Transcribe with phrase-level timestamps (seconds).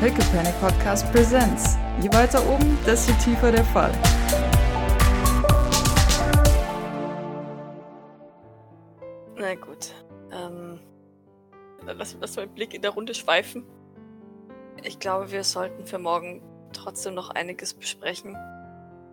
[0.00, 1.76] Pickle Panic Podcast Presents.
[2.00, 3.92] Je weiter oben, desto tiefer der Fall.
[9.36, 9.92] Na gut.
[10.32, 10.80] Ähm,
[11.84, 13.66] lass, lass mal einen Blick in der Runde schweifen.
[14.82, 16.40] Ich glaube, wir sollten für morgen
[16.72, 18.32] trotzdem noch einiges besprechen.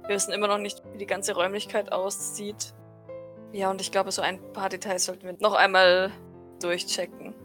[0.04, 2.73] Wir wissen immer noch nicht, wie die ganze Räumlichkeit aussieht.
[3.51, 6.13] Ja, und ich glaube, so ein paar Details sollten wir noch einmal
[6.61, 7.35] durchchecken.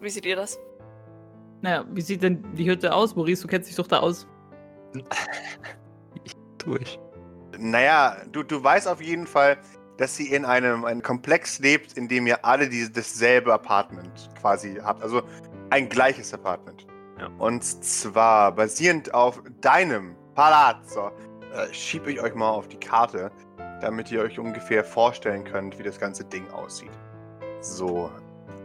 [0.00, 0.58] Wie seht ihr das?
[1.64, 3.40] Naja, wie sieht denn die Hütte aus, Maurice?
[3.40, 4.26] Du kennst dich doch da aus.
[6.22, 7.00] ich durch.
[7.58, 9.56] Naja, du, du weißt auf jeden Fall,
[9.96, 14.74] dass sie in einem, einem Komplex lebt, in dem ihr alle diese, dasselbe Apartment quasi
[14.74, 15.02] habt.
[15.02, 15.22] Also
[15.70, 16.86] ein gleiches Apartment.
[17.18, 17.30] Ja.
[17.38, 21.12] Und zwar basierend auf deinem Palazzo.
[21.54, 23.32] Äh, schieb ich euch mal auf die Karte,
[23.80, 26.92] damit ihr euch ungefähr vorstellen könnt, wie das ganze Ding aussieht.
[27.62, 28.10] So.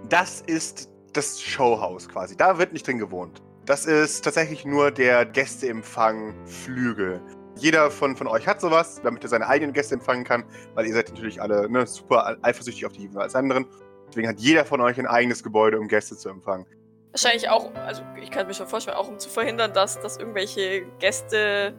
[0.09, 2.35] Das ist das Showhaus quasi.
[2.35, 3.41] Da wird nicht drin gewohnt.
[3.65, 7.21] Das ist tatsächlich nur der Gästeempfang-Flügel.
[7.55, 10.43] Jeder von, von euch hat sowas, damit er seine eigenen Gäste empfangen kann,
[10.75, 13.67] weil ihr seid natürlich alle ne, super eifersüchtig auf die jeweils anderen.
[14.07, 16.65] Deswegen hat jeder von euch ein eigenes Gebäude, um Gäste zu empfangen.
[17.11, 20.85] Wahrscheinlich auch, also ich kann mir schon vorstellen, auch um zu verhindern, dass, dass irgendwelche
[20.99, 21.73] Gäste,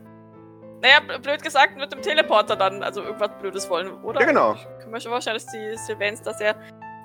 [0.83, 4.21] naja, blöd gesagt, mit dem Teleporter dann, also irgendwas Blödes wollen, oder?
[4.21, 4.55] Ja, genau.
[4.55, 6.57] Ich kann mir schon vorstellen, dass die Sylvains da sehr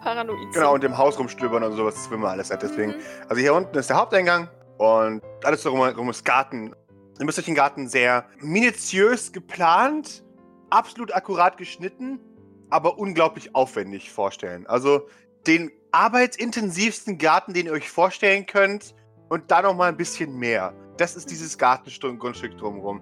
[0.02, 0.54] paranoid.
[0.54, 2.62] Genau, und im Haus rumstöbern und sowas, das will man alles nicht.
[2.62, 3.02] Deswegen, mhm.
[3.28, 6.74] also hier unten ist der Haupteingang und alles darum ist Garten.
[7.20, 10.24] Ihr müsst euch den Garten sehr minutiös geplant,
[10.70, 12.20] absolut akkurat geschnitten,
[12.70, 14.68] aber unglaublich aufwendig vorstellen.
[14.68, 15.08] Also
[15.48, 18.94] den arbeitsintensivsten Garten, den ihr euch vorstellen könnt
[19.30, 20.74] und dann noch mal ein bisschen mehr.
[20.98, 23.02] Das ist dieses Gartengrundstück drumherum.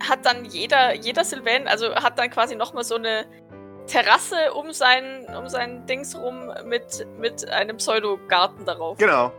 [0.00, 3.26] Hat dann jeder, jeder Sylvain, also hat dann quasi noch mal so eine
[3.86, 8.98] Terrasse um sein, um sein Dings rum mit, mit einem Pseudogarten darauf.
[8.98, 9.32] Genau.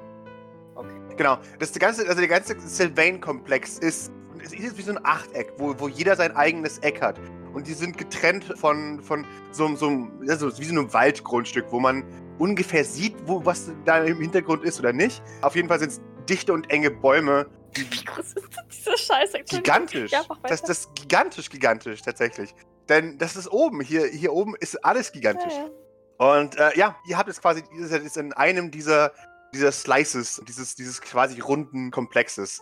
[0.75, 0.89] Okay.
[1.17, 1.37] Genau.
[1.59, 6.15] Das ganze, also der ganze Sylvain-Komplex ist, ist wie so ein Achteck, wo, wo jeder
[6.15, 7.19] sein eigenes Eck hat.
[7.53, 12.03] Und die sind getrennt von, von so, so, also wie so einem Waldgrundstück, wo man
[12.37, 15.23] ungefähr sieht, wo, was da im Hintergrund ist oder nicht.
[15.41, 17.47] Auf jeden Fall sind es dichte und enge Bäume.
[17.73, 19.33] Wie groß ist dieser Scheiß?
[19.49, 20.11] Gigantisch.
[20.43, 22.53] Das, das ist gigantisch, gigantisch, tatsächlich.
[22.89, 23.81] Denn das ist oben.
[23.81, 25.53] Hier, hier oben ist alles gigantisch.
[25.53, 25.69] Ja, ja.
[26.17, 29.11] Und äh, ja, ihr habt es quasi, ihr seid jetzt in einem dieser,
[29.53, 32.61] dieser Slices, dieses, dieses quasi runden Komplexes.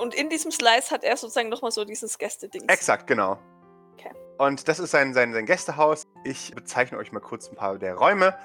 [0.00, 2.68] Und in diesem Slice hat er sozusagen nochmal so dieses Gästeding.
[2.68, 3.38] Exakt, genau.
[3.94, 4.12] Okay.
[4.38, 6.04] Und das ist sein, sein, sein Gästehaus.
[6.24, 8.36] Ich bezeichne euch mal kurz ein paar der Räume.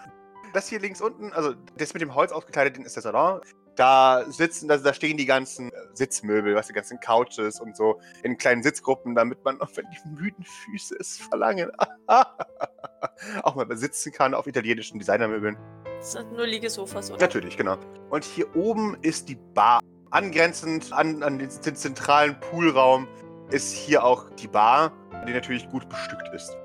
[0.54, 3.42] Das hier links unten, also das mit dem Holz ausgekleidet, ist der Salon.
[3.80, 8.02] Da sitzen, da, da stehen die ganzen äh, Sitzmöbel, was die ganzen Couches und so
[8.24, 11.72] in kleinen Sitzgruppen, damit man, auch wenn die müden Füße es verlangen,
[13.44, 15.58] auch mal sitzen kann auf italienischen Designermöbeln.
[15.98, 17.22] Das sind nur Liegesofas, oder?
[17.22, 17.78] Natürlich, genau.
[18.10, 19.80] Und hier oben ist die Bar.
[20.12, 23.08] Angrenzend an, an den, den zentralen Poolraum
[23.50, 24.92] ist hier auch die Bar,
[25.26, 26.58] die natürlich gut bestückt ist.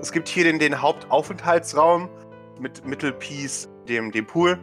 [0.00, 2.08] Es gibt hier den, den Hauptaufenthaltsraum
[2.60, 4.56] mit Mittelpiece, dem, dem Pool.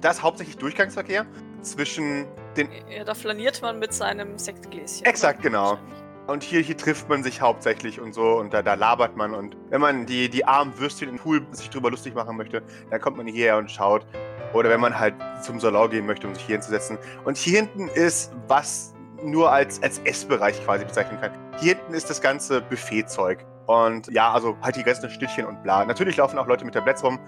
[0.00, 1.26] Da ist hauptsächlich Durchgangsverkehr
[1.62, 2.26] zwischen
[2.56, 2.68] den.
[2.88, 5.06] Ja, da flaniert man mit seinem Sektgläschen.
[5.06, 5.78] Exakt, genau.
[6.26, 9.34] Und hier, hier trifft man sich hauptsächlich und so und da, da labert man.
[9.34, 13.00] Und wenn man die, die armen Würstchen im Pool sich drüber lustig machen möchte, dann
[13.00, 14.06] kommt man hierher und schaut.
[14.52, 16.98] Oder wenn man halt zum Salon gehen möchte, um sich hier hinzusetzen.
[17.24, 18.94] Und hier hinten ist, was
[19.24, 21.32] nur als, als Essbereich quasi bezeichnen kann.
[21.58, 23.44] Hier hinten ist das ganze Buffetzeug.
[23.66, 25.84] Und ja, also halt die ganzen Stückchen und bla.
[25.84, 27.18] Natürlich laufen auch Leute mit Tabletts rum,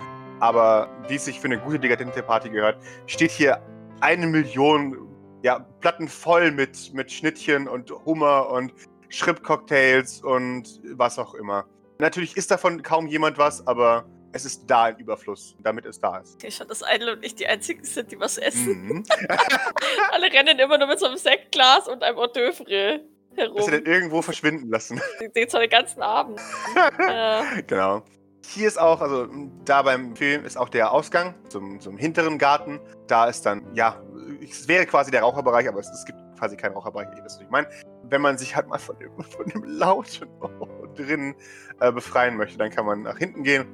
[0.40, 3.60] aber wie es sich für eine gute dekadente Party gehört, steht hier
[4.02, 5.08] eine Million
[5.42, 8.72] ja, Platten voll mit, mit Schnittchen und Hummer und
[9.08, 11.66] Schrippcocktails und was auch immer.
[11.98, 16.18] Natürlich ist davon kaum jemand was, aber es ist da im Überfluss, damit es da
[16.18, 16.34] ist.
[16.34, 18.86] Okay, schon, dass Idle und nicht die einzigen sind, die was essen.
[18.86, 19.04] Mhm.
[20.10, 23.00] Alle rennen immer nur mit so einem Sektglas und einem Hors d'oeuvre
[23.36, 23.56] herum.
[23.56, 25.00] Dass sie dann irgendwo verschwinden lassen.
[25.34, 26.40] Sehen zwar den ganzen Abend.
[26.98, 27.44] ja.
[27.66, 28.02] Genau.
[28.44, 29.28] Hier ist auch, also
[29.64, 32.80] da beim Film ist auch der Ausgang zum, zum hinteren Garten.
[33.06, 34.02] Da ist dann, ja,
[34.42, 37.44] es wäre quasi der Raucherbereich, aber es, es gibt quasi keinen Raucherbereich, ihr wisst, was
[37.44, 37.68] ich meine.
[38.04, 40.28] Wenn man sich halt mal von dem, von dem lauten
[40.96, 41.34] drinnen
[41.80, 43.66] äh, befreien möchte, dann kann man nach hinten gehen.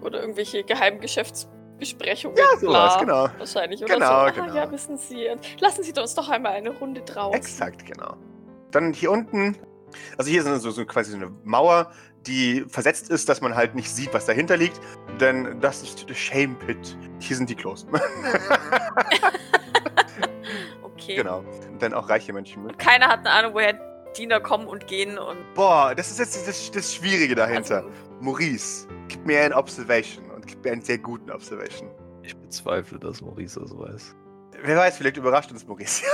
[0.00, 2.36] Oder irgendwelche Geheimgeschäftsbesprechungen.
[2.36, 3.28] Ja, sowas, genau.
[3.38, 4.12] Wahrscheinlich, oder genau, so.
[4.12, 4.54] Ah, genau.
[4.54, 5.28] ja, wissen Sie.
[5.60, 7.34] Lassen Sie uns doch einmal eine Runde draußen.
[7.34, 8.16] Exakt, genau.
[8.70, 9.56] Dann hier unten,
[10.16, 11.90] also hier ist so, so quasi so eine Mauer,
[12.26, 14.80] die versetzt ist, dass man halt nicht sieht, was dahinter liegt.
[15.20, 16.96] Denn das ist der Shame Pit.
[17.20, 17.86] Hier sind die Klos.
[20.82, 21.16] okay.
[21.16, 21.44] Genau.
[21.70, 22.64] Und dann auch reiche Menschen.
[22.64, 23.78] Und keiner hat eine Ahnung, woher
[24.16, 25.38] Diener kommen und gehen und.
[25.54, 27.76] Boah, das ist jetzt das, das Schwierige dahinter.
[27.76, 27.90] Also,
[28.20, 31.90] Maurice, gib mir ein Observation und gib mir einen sehr guten Observation.
[32.22, 34.16] Ich bezweifle, dass Maurice das weiß.
[34.62, 36.04] Wer weiß, vielleicht überrascht uns Maurice.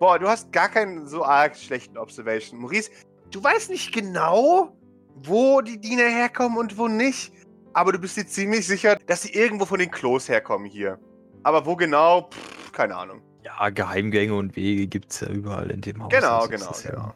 [0.00, 2.58] Boah, du hast gar keinen so arg schlechten Observation.
[2.58, 2.90] Maurice,
[3.30, 4.74] du weißt nicht genau,
[5.22, 7.32] wo die Diener herkommen und wo nicht.
[7.74, 10.98] Aber du bist dir ziemlich sicher, dass sie irgendwo von den Klos herkommen hier.
[11.42, 13.20] Aber wo genau, Pff, keine Ahnung.
[13.44, 16.08] Ja, Geheimgänge und Wege gibt es ja überall in dem Haus.
[16.10, 17.14] Genau, Also, genau, ist ja- genau.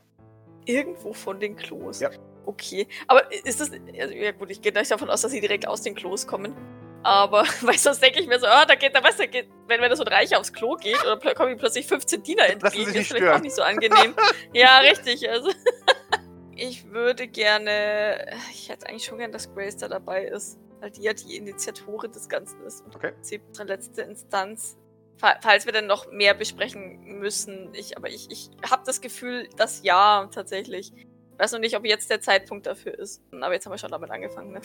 [0.66, 2.00] Irgendwo von den Klos.
[2.00, 2.10] Ja.
[2.44, 2.86] Okay.
[3.06, 3.70] Aber ist das.
[3.70, 6.54] Also, ja, gut, ich gehe nicht davon aus, dass sie direkt aus den Klos kommen.
[7.04, 9.48] Aber, du, das denke ich mir so, ah, da geht, da weißt du, da geht,
[9.68, 12.46] wenn, wenn so ein Reich aufs Klo geht, oder pl- kommen ihm plötzlich 15 Diener
[12.46, 14.14] entgegen, ist vielleicht auch nicht so angenehm.
[14.52, 15.28] ja, richtig.
[15.28, 15.50] Also.
[16.56, 18.26] ich würde gerne.
[18.52, 20.58] Ich hätte eigentlich schon gern, dass Grace da dabei ist.
[20.80, 22.84] Weil die ja die Initiatorin des Ganzen ist.
[22.84, 23.12] Und Okay.
[23.12, 24.76] Prinzip unsere letzte Instanz.
[25.18, 27.72] Fa- Falls wir dann noch mehr besprechen müssen.
[27.74, 30.92] Ich, aber ich, ich habe das Gefühl, dass ja, tatsächlich.
[30.96, 33.22] Ich weiß noch nicht, ob jetzt der Zeitpunkt dafür ist.
[33.32, 34.52] Aber jetzt haben wir schon damit angefangen.
[34.52, 34.60] Ne?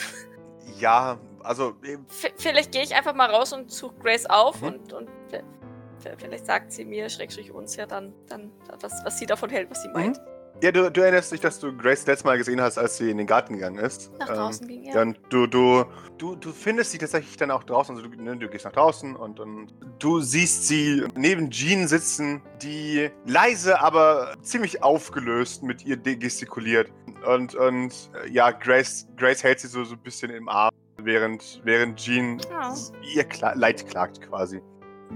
[0.78, 1.76] Ja, also
[2.08, 4.68] V vielleicht gehe ich einfach mal raus und suche Grace auf Mhm.
[4.68, 5.10] und, und
[6.18, 9.82] vielleicht sagt sie mir, schrägstrich uns ja dann, dann was, was sie davon hält, was
[9.84, 10.20] sie meint.
[10.62, 13.18] Ja, du, du erinnerst dich, dass du Grace letztes Mal gesehen hast, als sie in
[13.18, 14.12] den Garten gegangen ist.
[14.20, 15.02] Nach Ähm, draußen ging Ja, er.
[15.04, 15.86] und du, du,
[16.18, 17.96] du, du findest sie tatsächlich dann auch draußen.
[17.96, 22.42] Also du, ne, du gehst nach draußen und, und du siehst sie neben Jean sitzen,
[22.62, 26.92] die leise, aber ziemlich aufgelöst mit ihr gestikuliert.
[27.26, 27.94] Und, und
[28.26, 32.40] äh, ja, Grace, Grace hält sie so, so ein bisschen im Arm, während, während Jean
[32.72, 34.62] s- ihr Kla Leid klagt quasi.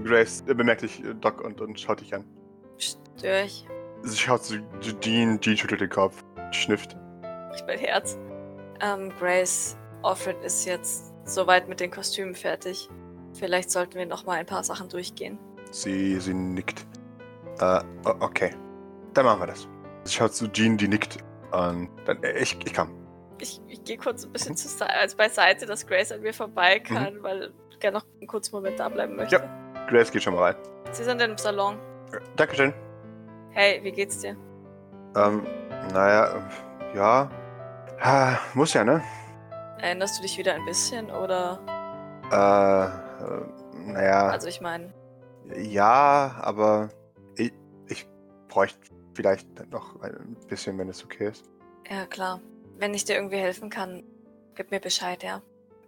[0.04, 2.24] Grace äh, bemerkt dich, äh, Doc, und, und schaut dich an.
[2.78, 3.66] Stör ich.
[4.04, 4.58] Sie schaut zu
[5.00, 6.94] Jean, Jean schüttelt den Kopf, schnifft.
[7.54, 8.18] Ich mein Herz.
[8.80, 12.90] Ähm, Grace, Offred ist jetzt soweit mit den Kostümen fertig.
[13.32, 15.38] Vielleicht sollten wir noch mal ein paar Sachen durchgehen.
[15.70, 16.86] Sie, sie nickt.
[17.60, 17.80] Äh,
[18.20, 18.54] okay.
[19.14, 19.66] Dann machen wir das.
[20.04, 21.18] Sie schaut zu Jean, die nickt.
[21.52, 22.90] Und dann, äh, ich, ich kann.
[23.38, 26.78] Ich, ich gehe kurz ein bisschen zu Seite, also beiseite, dass Grace an mir vorbei
[26.78, 29.42] kann, weil ich gerne noch einen kurzen Moment da bleiben möchte.
[29.88, 30.56] Grace geht schon mal rein.
[30.92, 31.78] Sie sind im Salon.
[32.12, 32.74] Äh, Dankeschön.
[33.56, 34.36] Hey, wie geht's dir?
[35.14, 35.46] Ähm,
[35.92, 36.42] naja,
[36.92, 37.30] ja.
[38.00, 39.00] Ah, muss ja, ne?
[39.78, 41.60] Erinnerst du dich wieder ein bisschen oder?
[42.32, 44.26] Äh, äh naja.
[44.26, 44.92] Also ich meine,
[45.56, 46.88] ja, aber
[47.36, 47.52] ich,
[47.86, 48.08] ich
[48.48, 48.80] bräuchte
[49.14, 51.44] vielleicht noch ein bisschen, wenn es okay ist.
[51.88, 52.40] ja klar.
[52.78, 54.02] Wenn ich dir irgendwie helfen kann,
[54.56, 55.42] gib mir Bescheid, ja.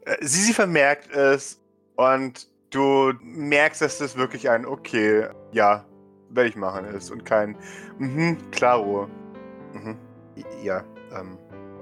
[0.04, 1.60] Äh, Sie, sie vermerkt es
[1.96, 5.84] und du merkst, dass das wirklich ein Okay, ja,
[6.30, 7.56] werde ich machen ist und kein
[7.98, 9.08] Mhm, klaro.
[9.72, 9.96] Mhm.
[10.62, 11.38] Ja, ähm,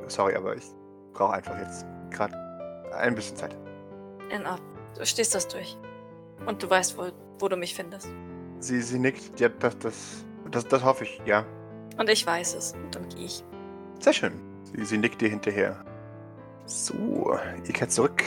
[0.06, 0.64] sorry, aber ich
[1.12, 2.34] brauche einfach jetzt gerade
[2.96, 3.56] ein bisschen Zeit.
[4.30, 4.68] In Ordnung.
[4.96, 5.76] Du stehst das durch.
[6.46, 8.08] Und du weißt, wo, wo du mich findest.
[8.60, 11.44] Sie, sie nickt, ja, das, das, das, das hoffe ich, ja.
[11.98, 12.72] Und ich weiß es.
[12.72, 13.44] Und dann gehe ich.
[14.00, 14.32] Sehr schön.
[14.64, 15.84] Sie, sie nickt dir hinterher.
[16.66, 18.22] So, ihr kehrt zurück.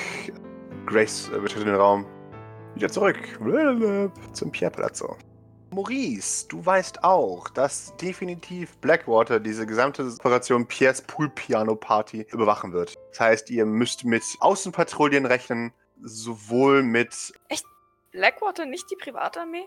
[0.85, 2.05] Grace betritt den Raum.
[2.75, 3.17] Wieder zurück.
[4.33, 5.15] Zum Pierre Palazzo.
[5.71, 12.71] Maurice, du weißt auch, dass definitiv Blackwater diese gesamte Operation Pierres Pool Piano Party überwachen
[12.73, 12.95] wird.
[13.09, 17.33] Das heißt, ihr müsst mit Außenpatrouillen rechnen, sowohl mit
[18.11, 19.65] Blackwater nicht die Privatarmee?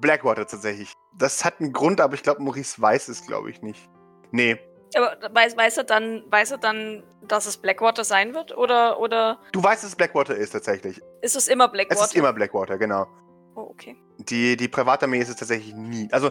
[0.00, 0.92] Blackwater tatsächlich.
[1.18, 3.88] Das hat einen Grund, aber ich glaube, Maurice weiß es, glaube ich, nicht.
[4.30, 4.58] Nee,
[4.94, 8.56] Aber weiß, weiß er dann, weiß er dann, dass es Blackwater sein wird?
[8.56, 11.00] Oder, oder du weißt, dass es Blackwater ist tatsächlich.
[11.22, 12.02] ist es immer Blackwater?
[12.02, 13.06] Es ist immer Blackwater, genau.
[13.54, 13.96] Oh, okay.
[14.18, 16.08] Die, die Privatarmee ist es tatsächlich nie.
[16.12, 16.30] Also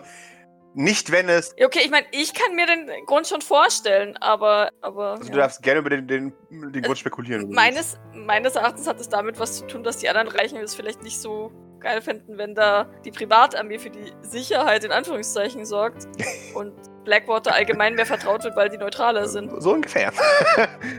[0.74, 1.56] nicht, wenn es.
[1.64, 4.70] Okay, ich meine, ich kann mir den Grund schon vorstellen, aber.
[4.82, 5.32] aber Also ja.
[5.32, 7.42] du darfst gerne über den, den, den Grund spekulieren.
[7.42, 7.56] du willst.
[7.56, 11.02] meines, meines Erachtens hat es damit was zu tun, dass die anderen Reichen es vielleicht
[11.02, 16.08] nicht so geil finden, wenn da die Privatarmee für die Sicherheit in Anführungszeichen sorgt
[16.54, 16.74] und
[17.06, 19.52] Blackwater allgemein mehr vertraut wird, weil die neutraler sind.
[19.62, 20.12] So ungefähr.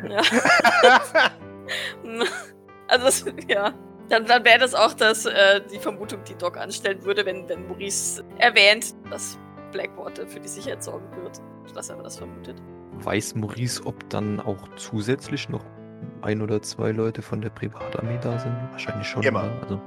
[0.08, 0.22] Ja.
[2.88, 3.74] Also, ja.
[4.08, 7.66] Dann, dann wäre das auch das, äh, die Vermutung, die Doc anstellen würde, wenn, wenn
[7.68, 9.38] Maurice erwähnt, dass
[9.72, 11.40] Blackwater für die Sicherheit sorgen wird.
[11.74, 12.56] Dass er das vermutet.
[12.92, 15.64] Weiß Maurice, ob dann auch zusätzlich noch
[16.22, 18.56] ein oder zwei Leute von der Privatarmee da sind?
[18.70, 19.22] Wahrscheinlich schon.
[19.22, 19.44] Immer.
[19.44, 19.52] oder?
[19.62, 19.80] Also,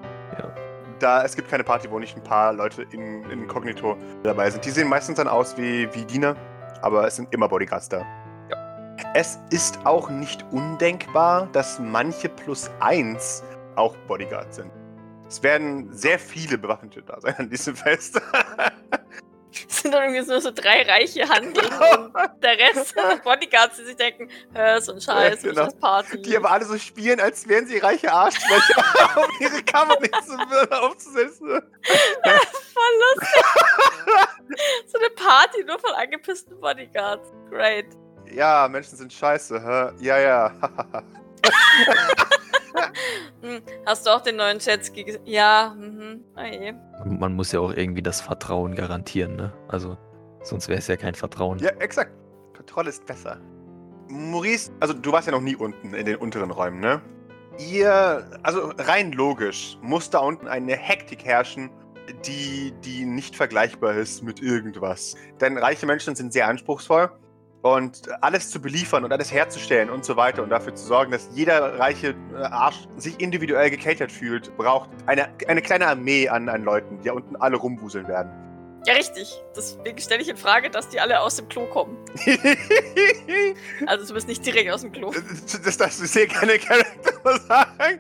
[1.00, 4.64] da es gibt keine Party, wo nicht ein paar Leute in, in Inkognito dabei sind.
[4.64, 6.36] Die sehen meistens dann aus wie, wie Diener,
[6.82, 8.06] aber es sind immer Bodyguards da.
[8.50, 8.94] Ja.
[9.16, 13.44] Es ist auch nicht undenkbar, dass manche plus eins
[13.76, 14.72] auch Bodyguards sind.
[15.28, 18.22] Es werden sehr viele Bewaffnete da sein an diesem Fest.
[19.54, 23.84] Es sind dann irgendwie nur so drei reiche Handlungen und der Rest sind Bodyguards, die
[23.84, 25.66] sich denken, hä, so ein Scheiß, ja, genau.
[25.66, 26.22] das Party.
[26.22, 28.84] Die aber alle so spielen, als wären sie reiche Arschlöcher,
[29.18, 30.38] um ihre Kammer nicht zu
[30.72, 31.48] aufzusetzen.
[31.50, 33.44] Voll lustig.
[34.88, 37.30] so eine Party nur von angepissten Bodyguards.
[37.50, 37.88] Great.
[38.34, 40.04] Ja, Menschen sind scheiße, hä?
[40.04, 40.54] Ja, ja.
[43.42, 45.26] Hm, hast du auch den neuen Jetski gesehen?
[45.26, 46.24] Ja, mhm.
[46.38, 46.74] Oh je.
[47.06, 49.52] Man muss ja auch irgendwie das Vertrauen garantieren, ne?
[49.68, 49.98] Also,
[50.44, 51.58] sonst wäre es ja kein Vertrauen.
[51.58, 52.12] Ja, exakt.
[52.56, 53.40] Kontrolle ist besser.
[54.08, 57.02] Maurice, also du warst ja noch nie unten in den unteren Räumen, ne?
[57.58, 61.72] Ihr, also rein logisch, muss da unten eine Hektik herrschen,
[62.26, 65.16] die, die nicht vergleichbar ist mit irgendwas.
[65.40, 67.10] Denn reiche Menschen sind sehr anspruchsvoll
[67.62, 71.30] und alles zu beliefern und alles herzustellen und so weiter und dafür zu sorgen, dass
[71.34, 76.64] jeder reiche äh, Arsch sich individuell gecatert fühlt, braucht eine, eine kleine Armee an, an
[76.64, 78.32] Leuten, die da unten alle rumwuseln werden.
[78.88, 79.40] Ja, richtig.
[79.56, 81.98] Deswegen stelle ich in Frage, dass die alle aus dem Klo kommen.
[83.86, 85.12] Also zumindest nicht direkt aus dem Klo.
[85.64, 88.00] das darfst du sehr gerne Charakter sagen.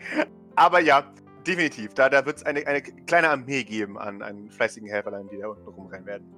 [0.55, 1.11] Aber ja,
[1.45, 1.93] definitiv.
[1.93, 5.47] Da, da wird es eine, eine kleine Armee geben an, an fleißigen Helferlein, die da
[5.47, 6.33] unten rumrennen werden.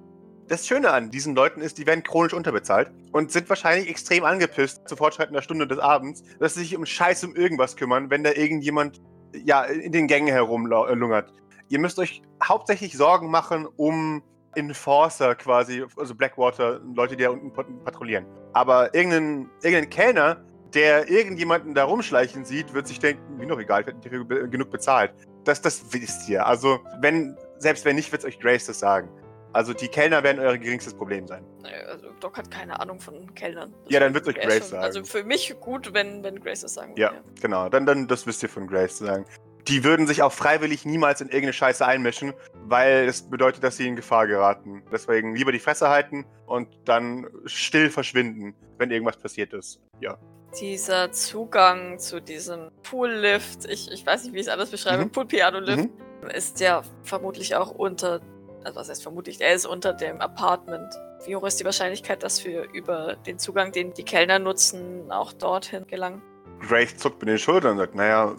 [0.46, 4.86] Das Schöne an diesen Leuten ist, die werden chronisch unterbezahlt und sind wahrscheinlich extrem angepisst
[4.86, 8.32] zu fortschreitender Stunde des Abends, dass sie sich um Scheiß um irgendwas kümmern, wenn da
[8.32, 9.00] irgendjemand
[9.32, 11.32] ja, in den Gängen herumlungert.
[11.70, 14.22] Ihr müsst euch hauptsächlich Sorgen machen um
[14.54, 18.26] Enforcer quasi, also Blackwater, Leute, die da unten pat- patrouillieren.
[18.52, 23.80] Aber irgendein, irgendein Kellner, der irgendjemanden da rumschleichen sieht, wird sich denken, mir doch egal,
[23.80, 25.12] ich werde dafür genug bezahlt.
[25.44, 26.46] Das, das wisst ihr.
[26.46, 29.08] Also, wenn, selbst wenn nicht, wird es euch Grace das sagen.
[29.54, 31.44] Also, die Kellner werden euer geringstes Problem sein.
[31.62, 33.72] Naja, Also Doc hat keine Ahnung von Kellnern.
[33.88, 34.82] Ja, dann wird's euch Grace wär's sagen.
[34.84, 37.22] Also für mich gut, wenn, wenn Grace das sagen Ja, würde.
[37.40, 37.68] genau.
[37.68, 39.24] Dann, dann, das wisst ihr von Grace zu sagen.
[39.68, 42.34] Die würden sich auch freiwillig niemals in irgendeine Scheiße einmischen,
[42.66, 44.82] weil es bedeutet, dass sie in Gefahr geraten.
[44.92, 49.80] Deswegen lieber die Fresse halten und dann still verschwinden, wenn irgendwas passiert ist.
[50.00, 50.18] Ja.
[50.60, 55.10] Dieser Zugang zu diesem Pool-Lift, ich, ich weiß nicht, wie ich es alles beschreibe, Mhm.
[55.12, 55.78] Pool-Piano-Lift,
[56.22, 56.30] Mhm.
[56.34, 58.20] ist ja vermutlich auch unter,
[58.64, 60.92] also was heißt vermutlich, er ist unter dem Apartment.
[61.26, 65.32] Wie hoch ist die Wahrscheinlichkeit, dass wir über den Zugang, den die Kellner nutzen, auch
[65.32, 66.22] dorthin gelangen?
[66.60, 68.34] Grace zuckt mit den Schultern und sagt, naja,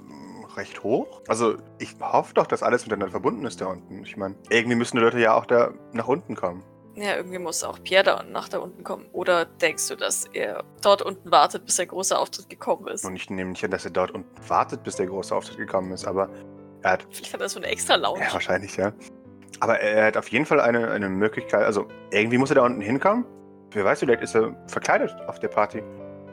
[0.55, 1.22] recht hoch.
[1.27, 4.03] Also ich hoffe doch, dass alles miteinander verbunden ist da unten.
[4.03, 6.63] Ich meine, irgendwie müssen die Leute ja auch da nach unten kommen.
[6.96, 9.05] Ja, irgendwie muss auch Pierre da nach da unten kommen.
[9.12, 13.03] Oder denkst du, dass er dort unten wartet, bis der große Auftritt gekommen ist?
[13.03, 15.91] Und ich nehme nicht an, dass er dort unten wartet, bis der große Auftritt gekommen
[15.91, 16.29] ist, aber
[16.84, 18.22] er hat Vielleicht hat er so eine extra Lounge.
[18.22, 18.94] Ja, wahrscheinlich, ja.
[19.60, 21.64] Aber er hat auf jeden Fall eine, eine Möglichkeit.
[21.64, 23.26] Also, irgendwie muss er da unten hinkommen.
[23.72, 25.84] Wer weiß, vielleicht ist er verkleidet auf der Party.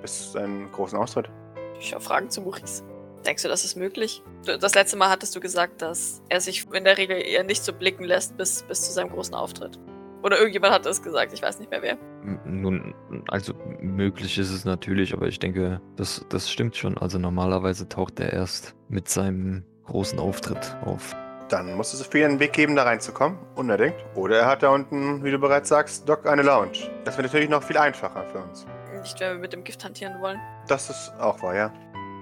[0.01, 1.31] Bis zu seinem großen Austritt.
[1.79, 2.83] Ich schaue Fragen zu Maurice.
[3.25, 4.23] Denkst du, das ist möglich?
[4.45, 7.73] Das letzte Mal hattest du gesagt, dass er sich in der Regel eher nicht so
[7.73, 9.79] blicken lässt bis, bis zu seinem großen Auftritt.
[10.23, 11.99] Oder irgendjemand hat das gesagt, ich weiß nicht mehr wer.
[12.45, 12.95] Nun,
[13.29, 16.97] also möglich ist es natürlich, aber ich denke, das, das stimmt schon.
[16.99, 21.17] Also normalerweise taucht er erst mit seinem großen Auftritt auf.
[21.53, 23.39] Dann muss es für ihn einen Weg geben, da reinzukommen.
[23.57, 23.95] Unbedingt.
[24.15, 26.91] Oder er hat da unten, wie du bereits sagst, Doc eine Lounge.
[27.05, 28.65] Das wäre natürlich noch viel einfacher für uns.
[28.99, 30.41] Nicht, wenn wir mit dem Gift hantieren wollen.
[30.67, 31.73] Das ist auch wahr, ja.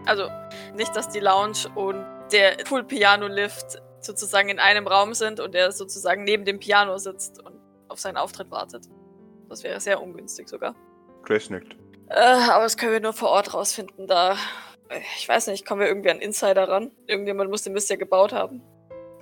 [0.07, 0.29] Also,
[0.75, 6.25] nicht, dass die Lounge und der Pool-Piano-Lift sozusagen in einem Raum sind und er sozusagen
[6.25, 7.55] neben dem Piano sitzt und
[7.87, 8.89] auf seinen Auftritt wartet.
[9.49, 10.75] Das wäre sehr ungünstig sogar.
[11.23, 11.77] Grace nickt.
[12.09, 14.35] Äh, aber das können wir nur vor Ort rausfinden, da.
[15.19, 16.91] Ich weiß nicht, kommen wir irgendwie an Insider ran?
[17.07, 18.61] Irgendjemand muss den Mist ja gebaut haben.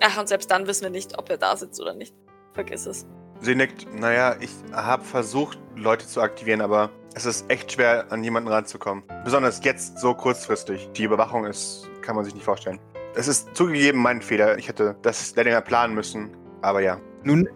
[0.01, 2.15] Ach, und selbst dann wissen wir nicht, ob er da sitzt oder nicht.
[2.53, 3.05] Vergiss es.
[3.41, 3.87] Sie nickt.
[3.93, 9.03] Naja, ich habe versucht, Leute zu aktivieren, aber es ist echt schwer, an jemanden ranzukommen.
[9.23, 10.89] Besonders jetzt so kurzfristig.
[10.93, 12.79] Die Überwachung ist, kann man sich nicht vorstellen.
[13.15, 14.57] Es ist zugegeben mein Fehler.
[14.57, 16.35] Ich hätte das länger planen müssen.
[16.61, 16.99] Aber ja.
[17.23, 17.49] Nun,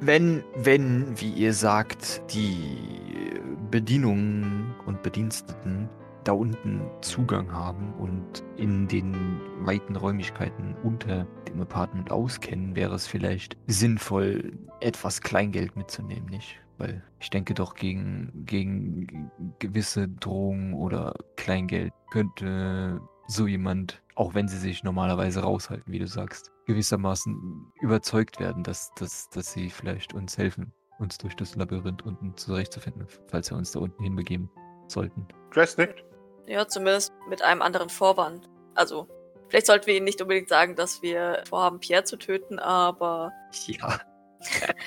[0.00, 3.40] wenn, wenn, wie ihr sagt, die
[3.70, 5.88] Bedienungen und Bediensteten
[6.28, 13.06] da unten Zugang haben und in den weiten Räumlichkeiten unter dem Apartment auskennen, wäre es
[13.06, 16.60] vielleicht sinnvoll, etwas Kleingeld mitzunehmen, nicht?
[16.76, 24.48] Weil ich denke doch, gegen, gegen gewisse Drohungen oder Kleingeld könnte so jemand, auch wenn
[24.48, 30.12] sie sich normalerweise raushalten, wie du sagst, gewissermaßen überzeugt werden, dass, dass, dass sie vielleicht
[30.12, 34.50] uns helfen, uns durch das Labyrinth unten zurechtzufinden, falls wir uns da unten hinbegeben
[34.88, 35.26] sollten.
[35.50, 36.07] Grace nickt.
[36.48, 38.48] Ja, zumindest mit einem anderen Vorwand.
[38.74, 39.06] Also,
[39.48, 43.32] vielleicht sollten wir ihnen nicht unbedingt sagen, dass wir vorhaben, Pierre zu töten, aber.
[43.66, 44.00] Ja.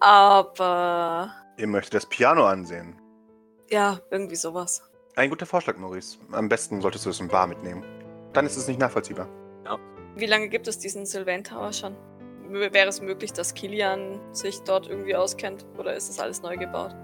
[0.00, 1.32] Aber.
[1.56, 3.00] Ihr möchtet das Piano ansehen.
[3.70, 4.82] Ja, irgendwie sowas.
[5.16, 6.18] Ein guter Vorschlag, Maurice.
[6.32, 7.82] Am besten solltest du es im Bar mitnehmen.
[8.34, 9.26] Dann ist es nicht nachvollziehbar.
[10.16, 11.94] Wie lange gibt es diesen Sylvain Tower schon?
[12.48, 15.66] Wäre es möglich, dass Kilian sich dort irgendwie auskennt?
[15.76, 16.94] Oder ist das alles neu gebaut?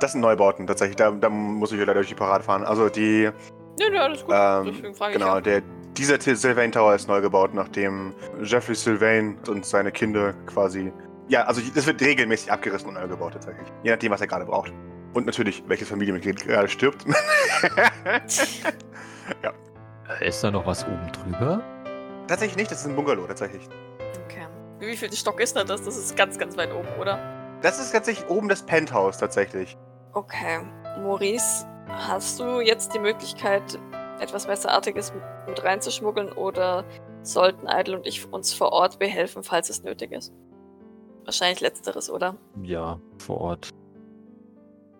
[0.00, 0.96] Das sind Neubauten tatsächlich.
[0.96, 2.64] Da, da muss ich leider durch die Parade fahren.
[2.64, 3.30] Also die,
[3.80, 4.34] Ja, ja, alles gut.
[4.36, 5.40] ähm, Deswegen frage ich genau, ja.
[5.40, 5.62] der,
[5.96, 10.92] dieser Sylvain Tower ist neu gebaut, nachdem Jeffrey Sylvain und seine Kinder quasi.
[11.28, 13.66] Ja, also das wird regelmäßig abgerissen und neu gebaut tatsächlich.
[13.82, 14.72] Je nachdem, was er gerade braucht.
[15.14, 17.04] Und natürlich, welches Familienmitglied gerade stirbt.
[20.20, 21.62] Ist da noch was oben drüber?
[22.28, 23.68] Tatsächlich nicht, das ist ein Bungalow, tatsächlich.
[24.24, 24.46] Okay.
[24.78, 25.82] Wie viel Stock ist denn das?
[25.82, 27.18] Das ist ganz, ganz weit oben, oder?
[27.62, 29.76] Das ist tatsächlich oben das Penthouse, tatsächlich.
[30.16, 30.60] Okay.
[31.02, 33.78] Maurice, hast du jetzt die Möglichkeit,
[34.18, 35.12] etwas Messerartiges
[35.46, 36.86] mit, reinzuschmuggeln oder
[37.20, 40.32] sollten Idle und ich uns vor Ort behelfen, falls es nötig ist?
[41.26, 42.38] Wahrscheinlich letzteres, oder?
[42.62, 43.68] Ja, vor Ort.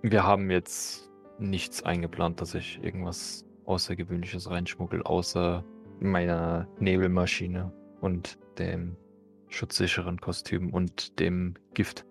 [0.03, 5.65] Wir haben jetzt nichts eingeplant, dass ich irgendwas Außergewöhnliches reinschmuggel, außer
[5.99, 8.99] meiner Nebelmaschine und dem
[9.49, 12.05] schutzsicheren Kostüm und dem Gift.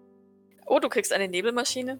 [0.65, 1.99] Oh, du kriegst eine Nebelmaschine?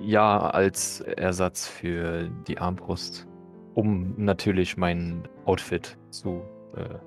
[0.00, 3.26] Ja, als Ersatz für die Armbrust.
[3.74, 6.42] Um natürlich mein Outfit zu.
[6.76, 6.98] Äh,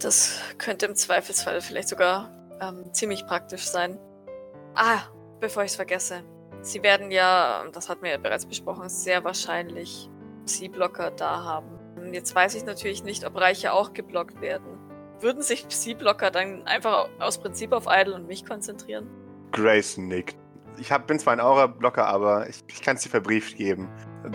[0.00, 3.98] Das könnte im Zweifelsfall vielleicht sogar ähm, ziemlich praktisch sein.
[4.74, 5.00] Ah,
[5.40, 6.22] bevor ich es vergesse.
[6.60, 10.08] Sie werden ja, das hatten wir ja bereits besprochen, sehr wahrscheinlich
[10.46, 11.78] Psi-Blocker da haben.
[12.12, 14.78] Jetzt weiß ich natürlich nicht, ob Reiche auch geblockt werden.
[15.20, 19.08] Würden sich Psi-Blocker dann einfach aus Prinzip auf Idle und mich konzentrieren?
[19.52, 20.36] Grace nickt.
[20.78, 23.88] Ich hab, bin zwar ein Aura-Blocker, aber ich, ich kann es dir verbrieft geben,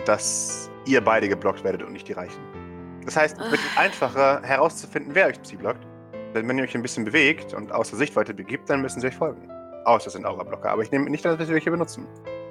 [0.06, 2.40] dass ihr beide geblockt werdet und nicht die Reichen.
[3.04, 5.86] Das heißt, es wird einfacher herauszufinden, wer euch Psi blockt.
[6.32, 9.50] Wenn ihr euch ein bisschen bewegt und außer Sichtweite begibt, dann müssen sie euch folgen.
[9.84, 12.06] Außer sind Aura-Blocker, aber ich nehme nicht an, dass wir welche benutzen.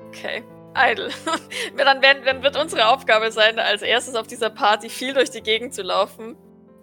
[0.08, 0.44] Okay.
[0.76, 1.10] Idle.
[1.78, 5.42] dann, werden, dann wird unsere Aufgabe sein, als erstes auf dieser Party viel durch die
[5.42, 6.36] Gegend zu laufen,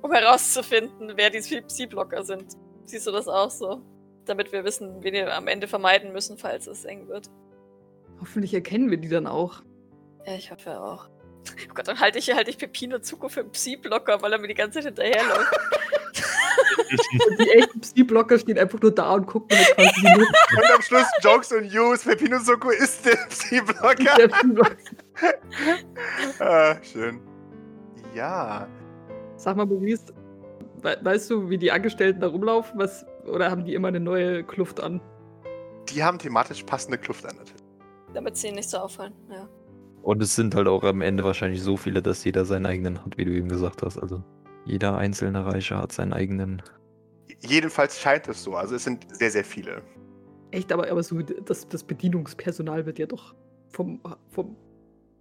[0.02, 2.54] um herauszufinden, wer die Psi-Blocker sind.
[2.84, 3.82] Siehst du das auch so?
[4.26, 7.30] Damit wir wissen, wen wir am Ende vermeiden müssen, falls es eng wird.
[8.20, 9.62] Hoffentlich erkennen wir die dann auch.
[10.26, 11.08] Ja, ich hoffe auch.
[11.70, 14.48] Oh Gott, dann halte ich, halte ich Pepino Zuko für einen Psi-Blocker, weil er mir
[14.48, 15.52] die ganze Zeit hinterherläuft.
[17.28, 20.06] Und die echten Psi-Blocker stehen einfach nur da und gucken halt quasi
[20.56, 22.02] Und am Schluss Jokes und News.
[22.02, 24.16] Pepino Soko ist der Psi-Blocker.
[24.16, 24.76] der Psi-Blocker.
[26.40, 27.20] ah, schön.
[28.14, 28.68] Ja.
[29.36, 30.06] Sag mal, Maurice,
[30.82, 32.78] we weißt du, wie die Angestellten da rumlaufen?
[32.78, 35.00] Was, oder haben die immer eine neue Kluft an?
[35.88, 37.36] Die haben thematisch passende Kluft an.
[37.36, 37.62] natürlich.
[38.14, 39.12] Damit sie nicht so auffallen.
[39.30, 39.48] Ja.
[40.02, 43.18] und es sind halt auch am Ende wahrscheinlich so viele, dass jeder seinen eigenen hat,
[43.18, 43.98] wie du eben gesagt hast.
[43.98, 44.22] Also
[44.64, 46.62] jeder einzelne Reiche hat seinen eigenen.
[47.40, 48.54] Jedenfalls scheint es so.
[48.54, 49.82] Also es sind sehr, sehr viele.
[50.50, 53.34] Echt, aber, aber so das, das Bedienungspersonal wird ja doch
[53.68, 54.00] vom,
[54.30, 54.56] vom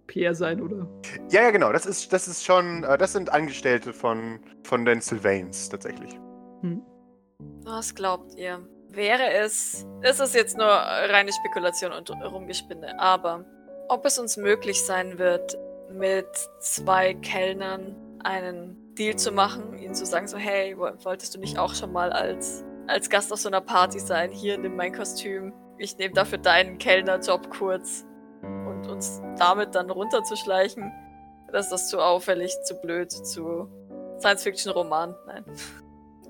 [0.06, 0.88] PR sein, oder?
[1.30, 1.72] Ja, ja, genau.
[1.72, 6.18] Das ist, das ist schon, äh, das sind Angestellte von, von den Sylvains tatsächlich.
[6.62, 6.82] Hm.
[7.64, 8.66] Was glaubt ihr?
[8.88, 9.86] Wäre es.
[10.02, 13.44] Es ist jetzt nur reine Spekulation und Rumgespinne, aber
[13.88, 15.56] ob es uns möglich sein wird,
[15.90, 16.26] mit
[16.60, 17.94] zwei Kellnern
[18.24, 21.92] einen Deal zu machen, ihnen zu sagen, so, hey, wo- wolltest du nicht auch schon
[21.92, 24.30] mal als, als Gast auf so einer Party sein?
[24.30, 25.52] Hier, nimm mein Kostüm.
[25.78, 28.04] Ich nehme dafür deinen Kellnerjob kurz.
[28.42, 30.92] Und uns damit dann runterzuschleichen,
[31.52, 33.68] das ist zu auffällig, zu blöd, zu
[34.18, 35.14] Science-Fiction-Roman.
[35.26, 35.44] Nein.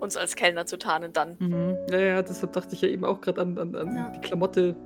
[0.00, 1.37] Uns als Kellner zu tarnen dann.
[1.38, 1.76] Mhm.
[1.90, 4.09] Ja, ja, deshalb dachte ich ja eben auch gerade an, an, an Ja.
[4.11, 4.76] die Klamotte.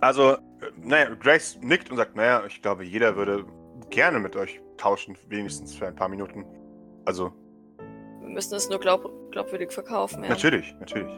[0.00, 0.36] Also, äh,
[0.82, 3.44] naja, Grace nickt und sagt, naja, ich glaube, jeder würde
[3.90, 6.44] gerne mit euch tauschen, wenigstens für ein paar Minuten.
[7.04, 7.32] Also,
[8.20, 10.30] Wir müssen es nur glaub glaubwürdig verkaufen, ja.
[10.30, 11.12] natürlich, natürlich.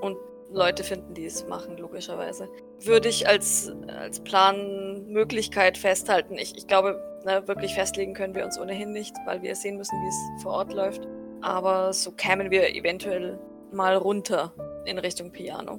[0.00, 0.16] Und
[0.50, 2.48] Leute finden, die es machen, logischerweise.
[2.80, 6.34] Würde ich als, als Planmöglichkeit festhalten.
[6.34, 9.94] Ich, ich glaube, na, wirklich festlegen können wir uns ohnehin nicht, weil wir sehen müssen,
[10.02, 11.06] wie es vor Ort läuft.
[11.44, 13.38] Aber so kämen wir eventuell
[13.70, 14.54] mal runter
[14.86, 15.78] in Richtung Piano.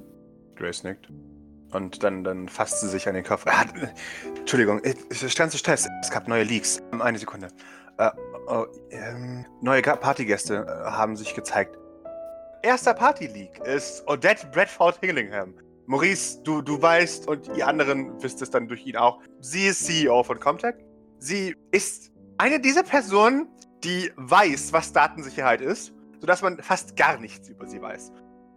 [0.54, 1.10] Grace nickt.
[1.72, 3.46] Und dann, dann fasst sie sich an den Kopf.
[3.48, 3.66] Ah,
[4.38, 5.90] Entschuldigung, äh, zu Stress.
[6.02, 6.84] Es gab neue Leaks.
[6.94, 7.48] Ähm, Eine Sekunde.
[7.98, 8.12] Äh,
[8.48, 11.76] oh, ähm, neue Partygäste äh, haben sich gezeigt.
[12.62, 15.56] Erster Party-Leak ist Odette Bradford Hillingham.
[15.88, 19.20] Maurice, du, du weißt und ihr anderen wisst es dann durch ihn auch.
[19.40, 20.76] Sie ist CEO von Comtech.
[21.18, 23.48] Sie ist eine dieser Personen,
[23.86, 28.12] die weiß, was Datensicherheit ist, sodass man fast gar nichts über sie weiß.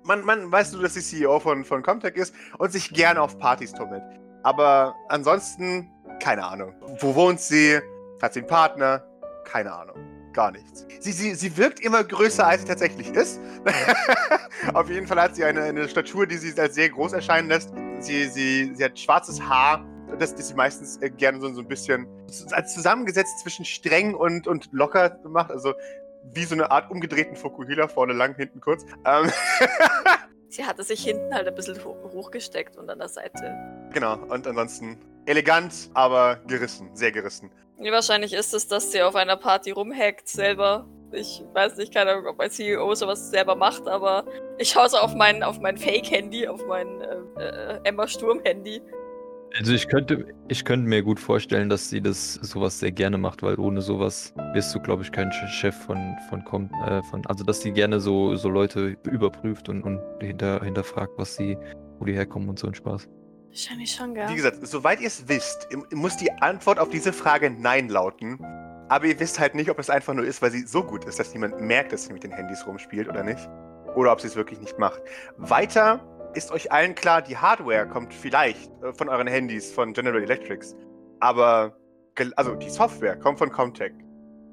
[0.04, 3.38] Man, man weiß nur, dass sie CEO von, von Comtech ist und sich gerne auf
[3.38, 4.02] Partys tummelt.
[4.42, 6.72] Aber ansonsten, keine Ahnung.
[7.00, 7.78] Wo wohnt sie?
[8.22, 9.04] Hat sie einen Partner?
[9.44, 9.96] Keine Ahnung.
[10.32, 10.86] Gar nichts.
[11.00, 13.38] Sie, sie, sie wirkt immer größer, als sie tatsächlich ist.
[14.72, 17.72] auf jeden Fall hat sie eine, eine Statur, die sie als sehr groß erscheinen lässt.
[17.98, 19.84] Sie, sie, sie hat schwarzes Haar,
[20.18, 22.06] das, das sie meistens äh, gerne so, so ein bisschen
[22.50, 25.50] als zusammengesetzt zwischen streng und, und locker macht.
[25.50, 25.74] Also
[26.32, 28.84] wie so eine Art umgedrehten Fokuhila, vorne lang, hinten kurz.
[29.04, 29.30] Ähm,
[30.50, 33.54] Sie hatte sich hinten halt ein bisschen ho hochgesteckt und an der Seite.
[33.92, 37.50] genau, und ansonsten elegant, aber gerissen, sehr gerissen.
[37.78, 40.86] Wie wahrscheinlich ist es, dass sie auf einer Party rumhackt selber.
[41.12, 44.24] Ich weiß nicht, keine Ahnung, ob ein CEO sowas selber macht, aber
[44.58, 48.82] ich schaue so auf mein, auf mein Fake-Handy, auf mein äh, äh, Emma Sturm-Handy
[49.56, 53.42] Also ich könnte, ich könnte mir gut vorstellen, dass sie das sowas sehr gerne macht,
[53.42, 57.24] weil ohne sowas bist du, glaube ich, kein Ch- Chef von, von, Com- äh, von
[57.26, 61.56] also dass sie gerne so, so Leute überprüft und, und hinter, hinterfragt, was sie,
[61.98, 63.08] wo die herkommen und so ein Spaß.
[63.48, 64.28] Wahrscheinlich schon, gell?
[64.28, 68.38] Wie gesagt, soweit ihr es wisst, muss die Antwort auf diese Frage Nein lauten.
[68.90, 71.18] Aber ihr wisst halt nicht, ob es einfach nur ist, weil sie so gut ist,
[71.18, 73.48] dass niemand merkt, dass sie mit den Handys rumspielt oder nicht.
[73.96, 75.00] Oder ob sie es wirklich nicht macht.
[75.36, 76.00] Weiter
[76.34, 80.76] ist euch allen klar, die Hardware kommt vielleicht äh, von euren Handys, von General Electrics.
[81.20, 81.76] Aber,
[82.36, 83.92] also die Software kommt von Comtech.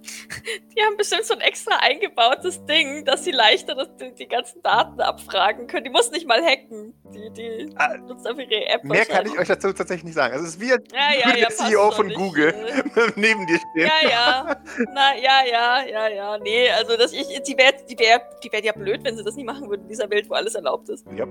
[0.75, 4.61] Die haben bestimmt so ein extra eingebautes Ding, dass sie leichter das, die, die ganzen
[4.61, 5.85] Daten abfragen können.
[5.85, 6.93] Die muss nicht mal hacken.
[7.13, 8.83] Die, die Ah, nutzt einfach ihre App.
[8.83, 10.33] Mehr kann ich euch dazu tatsächlich nicht sagen.
[10.33, 10.77] Also es ist wie, Ja,
[11.19, 13.11] ja, würde ja, der CEO von nicht, Google äh.
[13.15, 13.89] neben dir stehen.
[14.03, 14.55] Ja, ja.
[14.93, 16.37] Na, ja, ja, ja, ja.
[16.39, 19.35] Nee, also das, ich, die wäre die wär, die wär ja blöd, wenn sie das
[19.35, 21.05] nicht machen würden in dieser Welt, wo alles erlaubt ist.
[21.15, 21.25] Ja.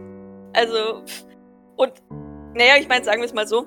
[0.55, 1.03] Also,
[1.77, 1.93] und,
[2.55, 3.67] naja, ich meine, sagen wir es mal so,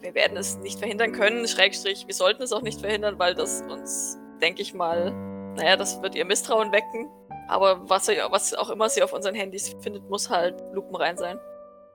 [0.00, 3.62] wir- werden es nicht verhindern können, Schrägstrich, wir sollten es auch nicht verhindern, weil das
[3.70, 5.10] uns, denke ich mal,
[5.56, 7.08] naja, das wird ihr Misstrauen wecken.
[7.48, 11.38] Aber was, was auch immer sie auf unseren Handys findet, muss halt lupenrein sein.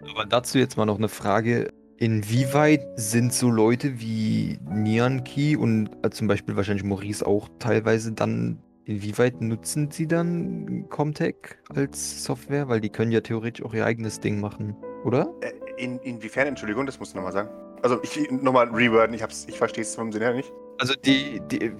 [0.10, 1.70] Aber dazu jetzt mal noch eine Frage.
[1.98, 8.12] Inwieweit sind so Leute wie Nian Key und äh, zum Beispiel wahrscheinlich Maurice auch teilweise
[8.14, 11.36] dann, inwieweit nutzen sie dann Comtech
[11.76, 12.68] als Software?
[12.68, 15.34] Weil die können ja theoretisch auch ihr eigenes Ding machen, oder?
[15.42, 15.52] Äh,
[15.84, 17.50] In, inwiefern, Entschuldigung, das musst du nochmal sagen.
[17.84, 20.52] Also ich nochmal reworden, ich, hab's- ich verstehe es vom Sinne her nicht.
[20.80, 21.72] Also die, die äh,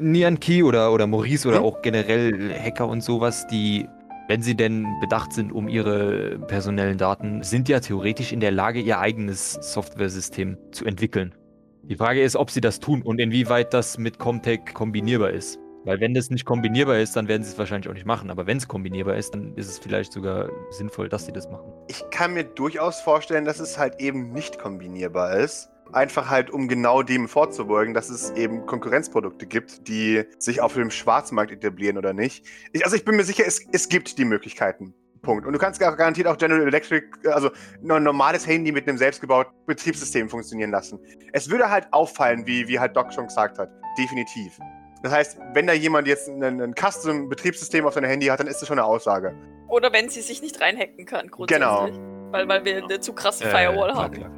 [0.00, 1.64] Nian Key oder, oder Maurice oder Hm?
[1.64, 3.86] auch generell Hacker und sowas, die,
[4.28, 8.80] wenn sie denn bedacht sind um ihre personellen Daten, sind ja theoretisch in der Lage,
[8.80, 11.34] ihr eigenes Softwaresystem zu entwickeln.
[11.82, 15.58] Die Frage ist, ob sie das tun und inwieweit das mit Comtech kombinierbar ist.
[15.84, 18.30] Weil wenn das nicht kombinierbar ist, dann werden sie es wahrscheinlich auch nicht machen.
[18.30, 21.72] Aber wenn es kombinierbar ist, dann ist es vielleicht sogar sinnvoll, dass sie das machen.
[21.88, 25.70] Ich kann mir durchaus vorstellen, dass es halt eben nicht kombinierbar ist.
[25.92, 30.90] Einfach halt, um genau dem vorzubeugen, dass es eben Konkurrenzprodukte gibt, die sich auf dem
[30.90, 32.46] Schwarzmarkt etablieren oder nicht.
[32.72, 34.94] Ich, also ich bin mir sicher, es, es gibt die Möglichkeiten.
[35.22, 35.46] Punkt.
[35.46, 37.50] Und du kannst gar- garantiert auch General Electric, äh, also
[37.82, 40.98] ein normales Handy mit einem selbstgebauten Betriebssystem funktionieren lassen.
[41.32, 43.70] Es würde halt auffallen, wie, wie halt Doc schon gesagt hat.
[43.98, 44.58] Definitiv.
[45.02, 48.60] Das heißt, wenn da jemand jetzt ein, ein Custom-Betriebssystem auf seinem Handy hat, dann ist
[48.60, 49.34] das schon eine Aussage.
[49.68, 51.66] Oder wenn sie sich nicht reinhacken kann, grundsätzlich.
[51.68, 52.32] Genau.
[52.32, 54.14] Weil, weil wir eine zu krasse Firewall klar, haben.
[54.14, 54.30] klar.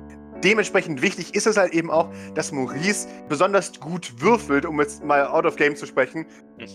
[0.44, 5.26] Dementsprechend wichtig ist es halt eben auch, dass Maurice besonders gut würfelt, um jetzt mal
[5.26, 6.26] out of game zu sprechen,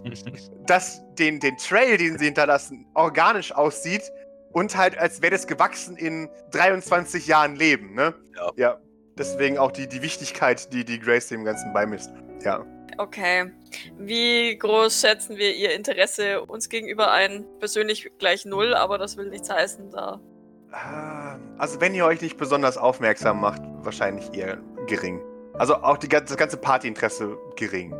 [0.68, 4.04] dass den, den Trail, den sie hinterlassen, organisch aussieht
[4.54, 8.14] und halt als wäre das gewachsen in 23 Jahren Leben, ne?
[8.36, 8.52] Ja.
[8.56, 8.82] Ja.
[9.18, 12.12] Deswegen auch die, die Wichtigkeit, die, die Grace dem Ganzen beimisst.
[12.44, 12.66] Ja.
[12.98, 13.52] Okay.
[13.98, 17.46] Wie groß schätzen wir ihr Interesse uns gegenüber ein?
[17.60, 20.20] Persönlich gleich null, aber das will nichts heißen, da.
[20.78, 25.22] Ah, Also wenn ihr euch nicht besonders aufmerksam macht, wahrscheinlich eher gering.
[25.58, 27.96] Also auch die, das ganze Partyinteresse gering.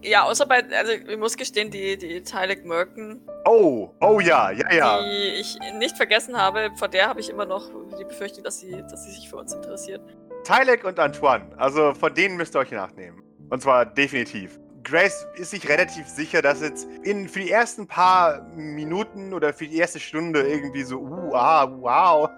[0.00, 4.72] Ja, außer bei, also ich muss gestehen, die, die Tylek Merken, Oh, oh ja, ja,
[4.72, 5.02] ja.
[5.02, 8.70] die ich nicht vergessen habe, vor der habe ich immer noch die Befürchtung, dass sie,
[8.90, 10.00] dass sie sich für uns interessiert.
[10.44, 13.22] Tylek und Antoine, also von denen müsst ihr euch nachnehmen.
[13.50, 14.58] Und zwar definitiv.
[14.84, 19.66] Grace ist sich relativ sicher, dass jetzt in, für die ersten paar Minuten oder für
[19.66, 22.28] die erste Stunde irgendwie so, uh, ah, wow,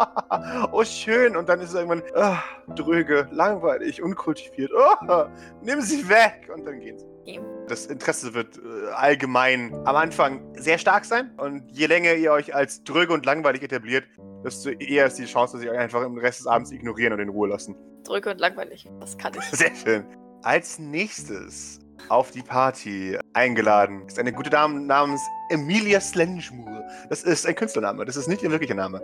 [0.72, 1.36] oh schön.
[1.36, 2.42] Und dann ist es irgendwann, ah,
[2.74, 5.24] dröge, langweilig, unkultiviert, oh,
[5.62, 6.48] nimm sie weg.
[6.54, 7.40] Und dann gehen sie.
[7.66, 11.32] Das Interesse wird äh, allgemein am Anfang sehr stark sein.
[11.38, 14.04] Und je länger ihr euch als dröge und langweilig etabliert,
[14.44, 17.18] desto eher ist die Chance, dass sie euch einfach im Rest des Abends ignorieren und
[17.18, 17.74] in Ruhe lassen.
[18.04, 18.88] Drücke und langweilig.
[19.00, 19.44] Das kann ich.
[19.58, 20.04] Sehr schön.
[20.42, 26.84] Als nächstes auf die Party eingeladen ist eine gute Dame namens Emilia Slenschmur.
[27.08, 29.02] Das ist ein Künstlername, das ist nicht ihr wirklicher Name.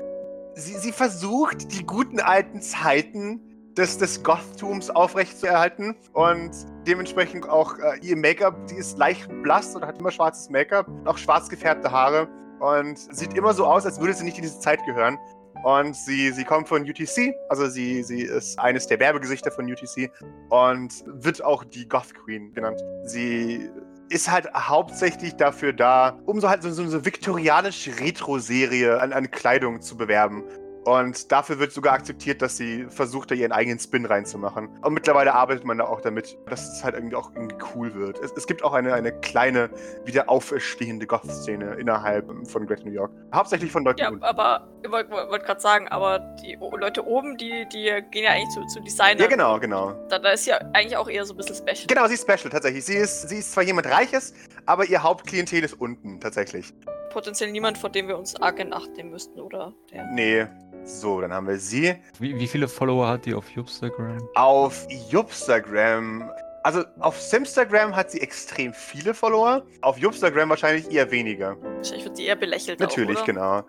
[0.54, 3.40] Sie, sie versucht, die guten alten Zeiten
[3.76, 6.50] des, des Gothtums aufrechtzuerhalten und
[6.86, 11.16] dementsprechend auch äh, ihr Make-up, sie ist leicht blass und hat immer schwarzes Make-up, auch
[11.16, 12.28] schwarz gefärbte Haare
[12.60, 15.18] und sieht immer so aus, als würde sie nicht in diese Zeit gehören.
[15.64, 20.10] Und sie, sie kommt von UTC, also sie, sie ist eines der Werbegesichter von UTC
[20.50, 22.82] und wird auch die Goth Queen genannt.
[23.04, 23.70] Sie
[24.08, 29.30] ist halt hauptsächlich dafür da, um so halt so, so eine viktorianische Retro-Serie an, an
[29.30, 30.44] Kleidung zu bewerben.
[30.84, 34.68] Und dafür wird sogar akzeptiert, dass sie versucht, da ihren eigenen Spin reinzumachen.
[34.82, 38.18] Und mittlerweile arbeitet man da auch damit, dass es halt irgendwie auch irgendwie cool wird.
[38.18, 39.70] Es, es gibt auch eine, eine kleine,
[40.04, 43.12] wieder auferstehende Goth-Szene innerhalb von Great New York.
[43.32, 44.00] Hauptsächlich von Leuten.
[44.00, 44.24] Ja, unten.
[44.24, 48.48] aber ich wollte wollt, gerade sagen, aber die Leute oben, die, die gehen ja eigentlich
[48.48, 49.18] zu, zu Designern.
[49.18, 49.92] ja, genau, genau.
[50.08, 51.86] Da, da ist ja eigentlich auch eher so ein bisschen special.
[51.86, 52.84] Genau, sie ist special, tatsächlich.
[52.84, 54.34] Sie ist, sie ist zwar jemand Reiches,
[54.66, 56.74] aber ihr Hauptklientel ist unten, tatsächlich.
[57.10, 59.72] Potenziell niemand, vor dem wir uns arg in Acht nehmen müssten, oder?
[59.92, 60.06] Der.
[60.06, 60.46] Nee.
[60.84, 61.94] So, dann haben wir sie.
[62.18, 64.28] Wie, wie viele Follower hat die auf Instagram?
[64.34, 66.30] Auf Jupstagram.
[66.64, 69.64] Also auf Simstagram hat sie extrem viele Follower.
[69.80, 71.56] Auf Jupstagram wahrscheinlich eher weniger.
[71.60, 72.78] Wahrscheinlich wird die eher belächelt.
[72.78, 73.32] Natürlich, auch, oder?
[73.32, 73.62] genau.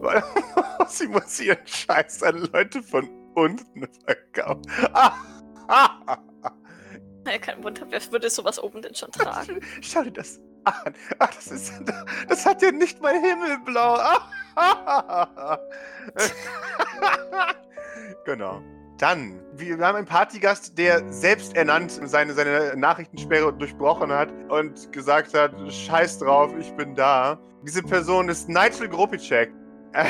[0.00, 0.22] Weil
[0.88, 4.62] sie muss ihren Scheiß an Leute von unten verkaufen.
[7.26, 9.58] Ja, kein Wunder, wer würde sowas oben denn schon tragen?
[9.80, 10.94] Schau dir das an.
[11.18, 11.72] Ah, das, ist,
[12.28, 13.98] das hat ja nicht mal Himmelblau.
[18.24, 18.62] genau.
[18.98, 25.34] Dann, wir haben einen Partygast, der selbst ernannt seine, seine Nachrichtensperre durchbrochen hat und gesagt
[25.34, 27.38] hat, scheiß drauf, ich bin da.
[27.66, 29.52] Diese Person ist Nigel Gropicek.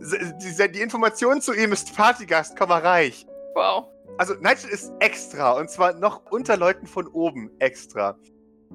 [0.00, 3.26] Die, die Information zu ihm ist Partygast, komm mal reich.
[3.54, 3.88] Wow.
[4.18, 8.16] Also Nigel ist extra und zwar noch unter Leuten von oben extra.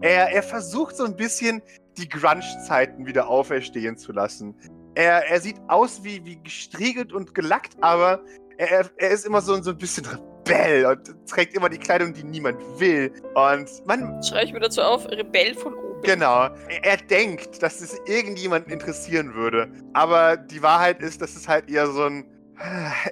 [0.01, 1.61] Er, er versucht so ein bisschen
[1.97, 4.55] die Grunge-Zeiten wieder auferstehen zu lassen.
[4.95, 8.21] Er, er sieht aus wie, wie gestriegelt und gelackt, aber
[8.57, 12.23] er, er ist immer so, so ein bisschen Rebell und trägt immer die Kleidung, die
[12.23, 13.11] niemand will.
[13.35, 16.01] Und man, Schreibe ich mir dazu auf, Rebell von oben.
[16.03, 16.45] Genau.
[16.69, 19.69] Er, er denkt, dass es irgendjemanden interessieren würde.
[19.93, 22.25] Aber die Wahrheit ist, dass es halt eher so ein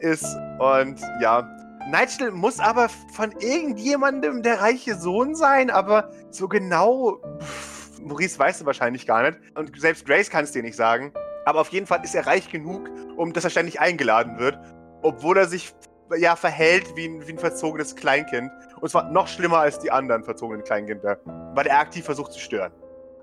[0.02, 0.26] ist.
[0.60, 1.48] Und ja.
[1.88, 7.19] Nigel muss aber von irgendjemandem der reiche Sohn sein, aber so genau.
[7.39, 9.39] Pff, Maurice weiß es wahrscheinlich gar nicht.
[9.56, 11.13] Und selbst Grace kann es dir nicht sagen.
[11.45, 14.58] Aber auf jeden Fall ist er reich genug, um dass er ständig eingeladen wird.
[15.04, 15.74] Obwohl er sich
[16.17, 18.52] ja verhält wie ein, wie ein verzogenes Kleinkind.
[18.82, 21.19] Und zwar noch schlimmer als die anderen verzogenen Kleinkinder.
[21.54, 22.71] Weil er aktiv versucht zu stören.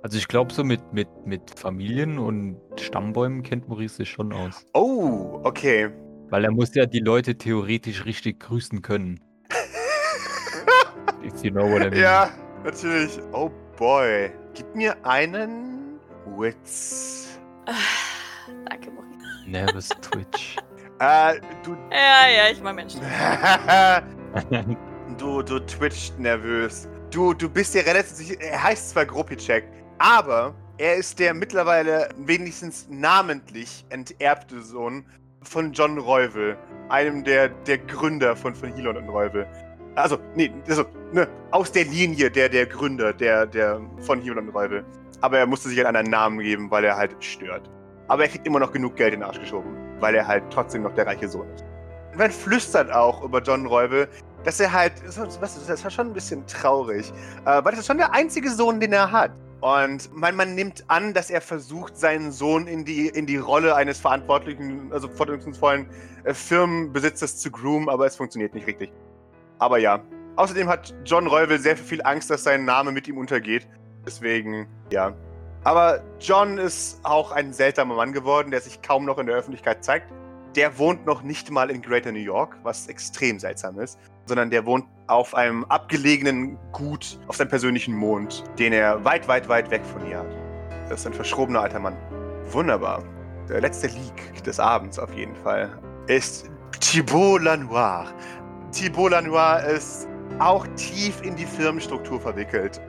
[0.03, 4.66] Also ich glaube, so mit, mit, mit Familien und Stammbäumen kennt Maurice sich schon aus.
[4.75, 5.90] Oh, okay.
[6.33, 9.21] Weil er muss ja die Leute theoretisch richtig grüßen können.
[11.23, 12.01] If you know what I mean.
[12.01, 12.31] Ja,
[12.64, 13.21] natürlich.
[13.33, 14.31] Oh boy.
[14.55, 17.38] Gib mir einen Witz.
[17.66, 17.75] Ah,
[18.64, 19.18] Danke, Maurice.
[19.47, 20.57] Nervous Twitch.
[21.01, 21.73] Äh, du.
[21.90, 22.95] Ja, ja, ich mein Mensch.
[25.18, 26.88] du, du twitcht nervös.
[27.11, 28.40] Du, du bist dir relativ sicher.
[28.40, 29.64] Er heißt zwar Gruppicek,
[29.99, 35.05] aber er ist der mittlerweile wenigstens namentlich enterbte Sohn
[35.42, 36.57] von John Reuvel,
[36.88, 39.46] einem der, der Gründer von, von Helon und Reuvel.
[39.94, 44.55] Also, nee, also, ne, aus der Linie der, der Gründer der, der von Helon und
[44.55, 44.85] Reuvel.
[45.20, 47.70] Aber er musste sich halt einen Namen geben, weil er halt stört.
[48.09, 50.83] Aber er kriegt immer noch genug Geld in den Arsch geschoben, weil er halt trotzdem
[50.83, 51.64] noch der reiche Sohn ist.
[52.12, 54.09] Und man flüstert auch über John Reuvel,
[54.44, 54.92] dass er halt,
[55.40, 57.12] was, das war schon ein bisschen traurig,
[57.44, 59.31] äh, weil das ist schon der einzige Sohn, den er hat.
[59.62, 63.77] Und man, man nimmt an, dass er versucht, seinen Sohn in die, in die Rolle
[63.77, 65.87] eines verantwortlichen, also verantwortungsvollen
[66.25, 68.92] äh, Firmenbesitzers zu groomen, aber es funktioniert nicht richtig.
[69.61, 70.03] Aber ja.
[70.35, 73.68] Außerdem hat John Reuvel sehr viel Angst, dass sein Name mit ihm untergeht.
[74.05, 75.14] Deswegen, ja.
[75.62, 79.85] Aber John ist auch ein seltsamer Mann geworden, der sich kaum noch in der Öffentlichkeit
[79.85, 80.12] zeigt.
[80.57, 84.64] Der wohnt noch nicht mal in Greater New York, was extrem seltsam ist, sondern der
[84.66, 89.82] wohnt auf einem abgelegenen Gut auf seinem persönlichen Mond, den er weit, weit, weit weg
[89.85, 90.26] von hier hat.
[90.88, 91.96] Das ist ein verschrobener alter Mann.
[92.50, 93.02] Wunderbar.
[93.48, 95.70] Der letzte Leak des Abends auf jeden Fall
[96.06, 98.06] ist Thibaut Lanoir.
[98.72, 100.08] Thibaut Lanoir ist
[100.38, 102.80] auch tief in die Firmenstruktur verwickelt.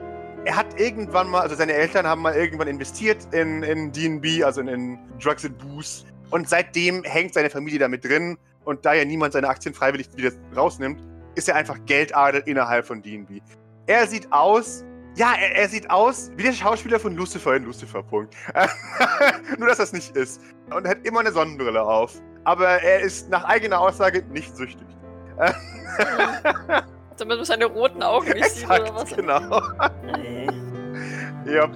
[0.44, 4.60] Er hat irgendwann mal, also seine Eltern haben mal irgendwann investiert in, in DB, also
[4.60, 6.04] in, in Drugs and Booze.
[6.30, 8.36] Und seitdem hängt seine Familie damit drin.
[8.64, 11.00] Und da ja niemand seine Aktien freiwillig wieder rausnimmt,
[11.34, 13.40] ist er einfach Geldadel innerhalb von DB.
[13.86, 14.84] Er sieht aus,
[15.16, 18.02] ja, er, er sieht aus wie der Schauspieler von Lucifer in Lucifer.
[18.02, 18.34] Punkt.
[19.58, 20.40] Nur, dass das nicht ist.
[20.74, 22.20] Und er hat immer eine Sonnenbrille auf.
[22.44, 24.86] Aber er ist nach eigener Aussage nicht süchtig.
[27.16, 29.14] Damit man seine roten Augen nicht sieht oder was.
[29.14, 29.40] Genau.
[31.46, 31.68] Ja.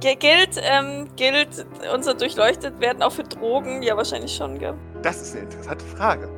[0.00, 3.82] Gilt, ähm, gilt unser durchleuchtet werden auch für Drogen?
[3.82, 4.74] Ja, wahrscheinlich schon, gell?
[5.02, 6.28] Das ist eine interessante Frage.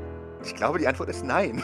[0.44, 1.62] Ich glaube, die Antwort ist nein.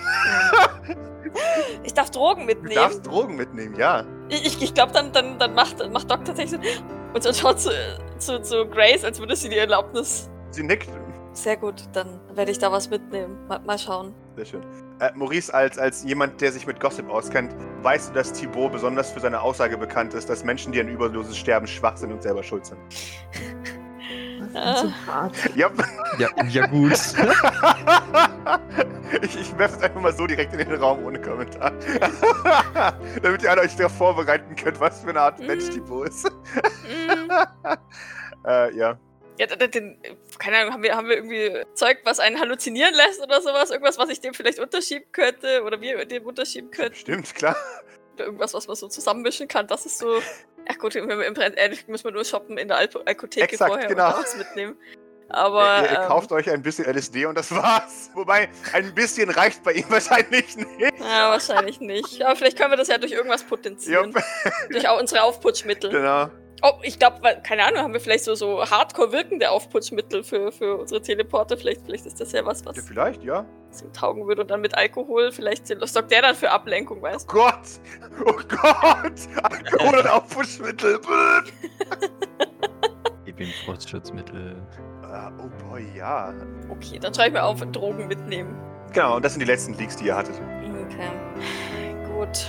[1.83, 2.75] Ich darf Drogen Du mitnehmen.
[2.75, 4.05] darfst Drogen mitnehmen, ja.
[4.29, 6.83] Ich, ich, glaube, dann, dann, dann macht, macht Doc tatsächlich.
[7.15, 7.71] Und so schaut zu,
[8.19, 10.29] zu, zu Grace, als würde sie die Erlaubnis.
[10.51, 10.89] Sie nickt.
[11.33, 13.37] Sehr gut, dann werde ich da was mitnehmen.
[13.47, 14.15] Mal, mal schauen.
[14.37, 14.63] Sehr schön.
[15.01, 19.11] Äh, Maurice, als, als jemand, der sich mit Gossip auskennt, weißt du, dass Thibaut besonders
[19.11, 22.43] für seine Aussage bekannt ist, dass Menschen, die ein überloses Sterben schwach sind und selber
[22.43, 22.79] schuld sind.
[24.57, 24.83] Ah.
[24.83, 25.37] So hart.
[25.55, 25.71] Ja.
[26.19, 26.93] Ja, ja gut.
[29.23, 31.73] ich ich werfe es einfach mal so direkt in den Raum ohne Kommentar.
[33.23, 35.71] Damit ihr alle euch darauf vorbereiten könnt, was für eine Art Mensch Mhm.
[35.71, 36.25] Thibaut ist.
[36.27, 37.31] Mm.
[38.47, 38.99] äh, ja.
[39.39, 39.99] Ja, den, den,
[40.39, 43.71] keine Ahnung, haben wir, haben wir irgendwie Zeug, was einen halluzinieren lässt oder sowas?
[43.71, 45.63] Irgendwas, was ich dem vielleicht unterschieben könnte?
[45.65, 46.95] Oder wir dem unterschieben könnten?
[46.95, 47.55] Stimmt, klar.
[48.15, 49.67] Oder irgendwas, was man so zusammenmischen kann?
[49.67, 50.23] Das ist so.
[50.69, 53.89] Ach gut, im Prinzip ehrlich müssen wir nur shoppen in der Alpo Alkotheke Exakt, vorher
[53.89, 54.09] genau.
[54.09, 54.77] und was mitnehmen.
[55.29, 55.83] Aber.
[55.83, 58.11] ihr, ihr ähm, kauft euch ein bisschen LSD und das war's.
[58.15, 60.99] Wobei, ein bisschen reicht bei ihm wahrscheinlich nicht.
[61.01, 62.23] Ja, wahrscheinlich nicht.
[62.23, 64.15] Aber vielleicht können wir das ja durch irgendwas potenzieren.
[64.71, 65.91] Durch auch unsere Aufputschmittel.
[65.91, 66.31] genau.
[66.63, 70.79] Oh, ich glaube, keine Ahnung, haben wir vielleicht so, so hardcore wirkende Aufputschmittel für, für
[70.79, 71.57] unsere Teleporter?
[71.57, 73.45] Vielleicht, vielleicht ist das ja was, Ja, was vielleicht, ja.
[73.71, 74.43] was ihm taugen würde.
[74.43, 77.35] Und dann mit Alkohol, vielleicht sorgt der dann für Ablenkung, weißt du?
[77.35, 77.61] Gott!
[78.25, 79.13] Oh Gott!
[79.43, 80.99] Alkohol und Aufputschmittel.
[83.27, 84.57] Gib ihm Frostschutzmittel.
[85.03, 86.33] Ah, oh boy, ja.
[86.71, 88.57] Okay, dann schreibe ich mir auf, Drogen mitnehmen.
[88.93, 90.41] Genau, und das sind die letzten Leaks, die ihr hattet.
[90.87, 91.11] Okay.
[92.07, 92.47] Gut.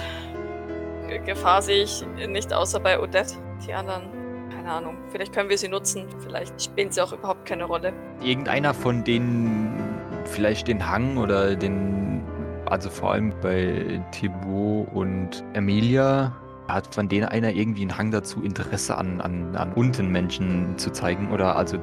[1.07, 3.35] Ge- Gefahr sehe ich nicht außer bei Odette.
[3.65, 4.03] Die anderen,
[4.53, 4.97] keine Ahnung.
[5.09, 6.05] Vielleicht können wir sie nutzen.
[6.19, 7.93] Vielleicht spielen sie auch überhaupt keine Rolle.
[8.21, 9.73] Irgendeiner von denen
[10.25, 12.21] vielleicht den Hang oder den,
[12.65, 16.33] also vor allem bei Thibaut und Emilia,
[16.67, 20.91] hat von denen einer irgendwie einen Hang dazu, Interesse an, an, an unten Menschen zu
[20.91, 21.31] zeigen?
[21.31, 21.77] Oder also,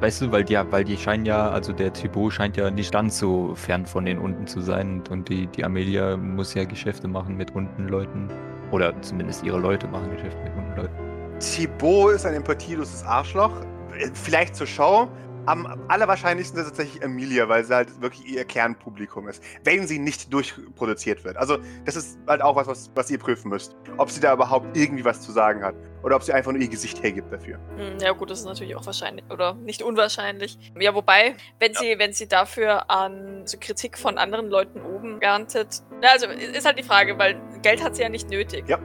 [0.00, 3.18] weißt du, weil die, weil die scheinen ja, also der Thibaut scheint ja nicht ganz
[3.18, 7.08] so fern von den unten zu sein und, und die, die Amelia muss ja Geschäfte
[7.08, 8.28] machen mit unten Leuten.
[8.70, 11.38] Oder zumindest ihre Leute machen Geschäfte mit unten Leuten.
[11.38, 13.52] Thibaut ist ein empathieloses Arschloch.
[13.98, 15.08] Äh, Vielleicht zur Show.
[15.48, 19.42] Am allerwahrscheinlichsten ist es tatsächlich Emilia, weil sie halt wirklich ihr Kernpublikum ist.
[19.64, 21.38] Wenn sie nicht durchproduziert wird.
[21.38, 21.56] Also,
[21.86, 23.74] das ist halt auch was, was, was ihr prüfen müsst.
[23.96, 25.74] Ob sie da überhaupt irgendwie was zu sagen hat.
[26.02, 27.58] Oder ob sie einfach nur ihr Gesicht hergibt dafür.
[27.76, 30.58] Hm, ja gut, das ist natürlich auch wahrscheinlich oder nicht unwahrscheinlich.
[30.78, 35.82] Ja, wobei, wenn sie, wenn sie dafür an so Kritik von anderen Leuten oben erntet,
[36.02, 38.68] na, also ist halt die Frage, weil Geld hat sie ja nicht nötig.
[38.68, 38.78] Ja.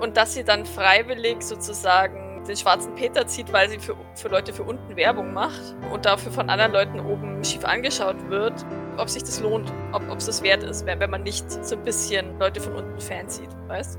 [0.00, 4.52] Und dass sie dann freiwillig sozusagen den schwarzen Peter zieht, weil sie für, für Leute
[4.52, 8.64] für unten Werbung macht und dafür von anderen Leuten oben schief angeschaut wird,
[8.96, 11.84] ob sich das lohnt, ob es das wert ist, wenn, wenn man nicht so ein
[11.84, 13.98] bisschen Leute von unten fansieht, weißt?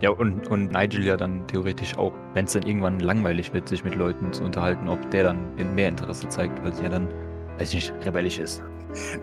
[0.00, 3.82] Ja, und, und Nigel ja dann theoretisch auch, wenn es dann irgendwann langweilig wird, sich
[3.82, 7.08] mit Leuten zu unterhalten, ob der dann mehr Interesse zeigt, weil sie ja dann,
[7.58, 8.62] weiß ich nicht, rebellisch ist.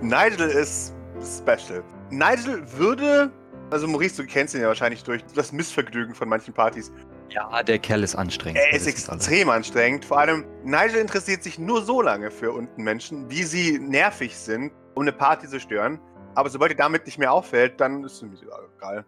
[0.01, 0.95] Nigel ist
[1.37, 1.83] special.
[2.09, 3.31] Nigel würde.
[3.69, 6.91] Also, Maurice, du kennst ihn ja wahrscheinlich durch das Missvergnügen von manchen Partys.
[7.29, 8.59] Ja, der Kerl ist anstrengend.
[8.59, 9.27] Er ist das alles.
[9.27, 10.05] extrem anstrengend.
[10.05, 14.71] Vor allem, Nigel interessiert sich nur so lange für unten Menschen, wie sie nervig sind,
[14.95, 15.99] um eine Party zu stören.
[16.35, 19.05] Aber sobald ihr damit nicht mehr auffällt, dann ist es egal.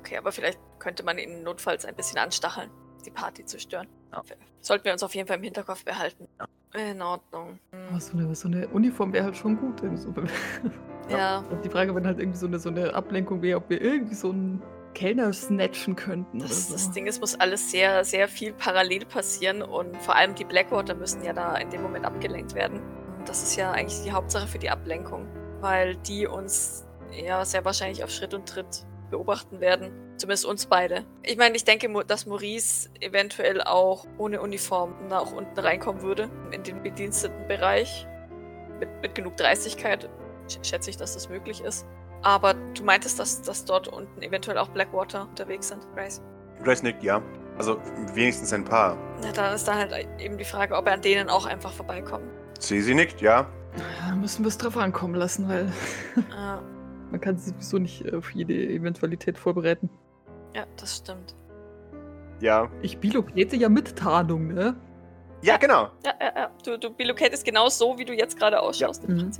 [0.00, 2.70] Okay, aber vielleicht könnte man ihn notfalls ein bisschen anstacheln,
[3.04, 3.88] die Party zu stören.
[4.12, 4.22] Ja.
[4.60, 6.28] Sollten wir uns auf jeden Fall im Hinterkopf behalten.
[6.74, 7.58] In Ordnung.
[7.72, 8.00] Aber Hm.
[8.00, 9.80] so eine, so eine Uniform wäre halt schon gut.
[9.96, 10.14] So.
[11.08, 11.38] Ja.
[11.50, 14.14] Und die Frage, wenn halt irgendwie so eine, so eine Ablenkung wäre, ob wir irgendwie
[14.14, 14.60] so einen
[14.96, 16.38] Kellner snatchen könnten.
[16.38, 16.72] Das, so.
[16.72, 20.94] das Ding ist, muss alles sehr, sehr viel parallel passieren und vor allem die Blackwater
[20.94, 22.80] müssen ja da in dem Moment abgelenkt werden.
[23.18, 25.26] Und Das ist ja eigentlich die Hauptsache für die Ablenkung,
[25.60, 29.92] weil die uns ja sehr wahrscheinlich auf Schritt und Tritt beobachten werden.
[30.16, 31.04] Zumindest uns beide.
[31.22, 36.62] Ich meine, ich denke, dass Maurice eventuell auch ohne Uniform nach unten reinkommen würde, in
[36.62, 38.06] den bediensteten Bereich.
[38.80, 40.08] Mit, mit genug Dreistigkeit
[40.48, 41.84] sch- schätze ich, dass das möglich ist.
[42.22, 46.20] Aber du meintest, dass, dass dort unten eventuell auch Blackwater unterwegs sind, Grace.
[46.64, 47.22] Grace nickt, ja.
[47.58, 47.78] Also,
[48.14, 48.96] wenigstens ein paar.
[49.22, 52.24] Na, dann ist dann halt eben die Frage, ob er an denen auch einfach vorbeikommt.
[52.58, 53.46] Sie, sie nickt, ja.
[54.08, 55.70] Ja, müssen wir es drauf ankommen lassen, weil
[56.30, 56.62] Ja,
[57.10, 59.88] man kann sich sowieso nicht äh, auf jede Eventualität vorbereiten.
[60.54, 61.34] ja, das stimmt.
[62.40, 62.68] Ja.
[62.82, 64.76] Ich bilokete ja mit Tarnung, ne?
[65.42, 65.90] Ja, genau.
[66.04, 66.50] Ja, ja, ja.
[66.64, 69.30] Du, du bilocatest genau so, wie du jetzt gerade ausschaust im Mhm.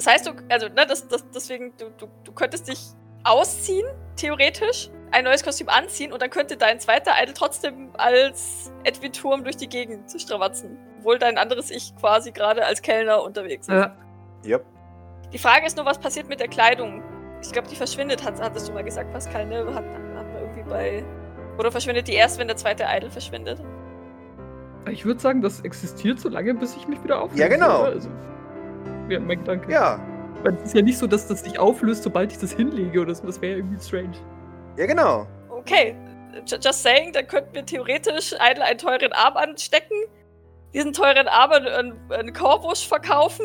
[0.00, 2.80] Das heißt, du, also, ne, das, das, deswegen, du, du, du könntest dich
[3.22, 3.86] ausziehen,
[4.16, 9.44] theoretisch, ein neues Kostüm anziehen und dann könnte dein zweiter Idol trotzdem als Edwin Turm
[9.44, 10.78] durch die Gegend strawatzen.
[10.98, 13.74] Obwohl dein anderes Ich quasi gerade als Kellner unterwegs ist.
[13.74, 13.94] Ja.
[14.46, 14.64] Yep.
[15.34, 17.02] Die Frage ist nur, was passiert mit der Kleidung?
[17.42, 19.66] Ich glaube, die verschwindet, hat, hattest du mal gesagt, Pascal, ne?
[19.66, 21.04] Hat, hat man irgendwie bei.
[21.58, 23.62] Oder verschwindet die erst, wenn der zweite Idol verschwindet?
[24.90, 27.42] Ich würde sagen, das existiert so lange, bis ich mich wieder auflöse.
[27.42, 27.82] Ja, genau.
[27.82, 28.08] Also,
[29.10, 29.70] wäre mein Gedanke.
[29.70, 30.00] Ja.
[30.42, 33.14] Weil es ist ja nicht so, dass das sich auflöst, sobald ich das hinlege oder
[33.14, 33.26] so.
[33.26, 34.12] Das wäre irgendwie strange.
[34.78, 35.26] Ja, genau.
[35.50, 35.94] Okay,
[36.46, 39.96] ju- just saying, dann könnten wir theoretisch Idol einen teuren Arm anstecken,
[40.72, 43.44] diesen teuren Arm an an Korbusch verkaufen,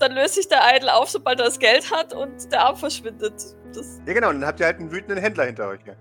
[0.00, 3.32] dann löst sich der Idol auf, sobald er das Geld hat und der Arm verschwindet.
[3.74, 4.28] Das, Ja, genau.
[4.28, 5.80] Und dann habt ihr halt einen wütenden Händler hinter euch.
[5.86, 5.94] Ja.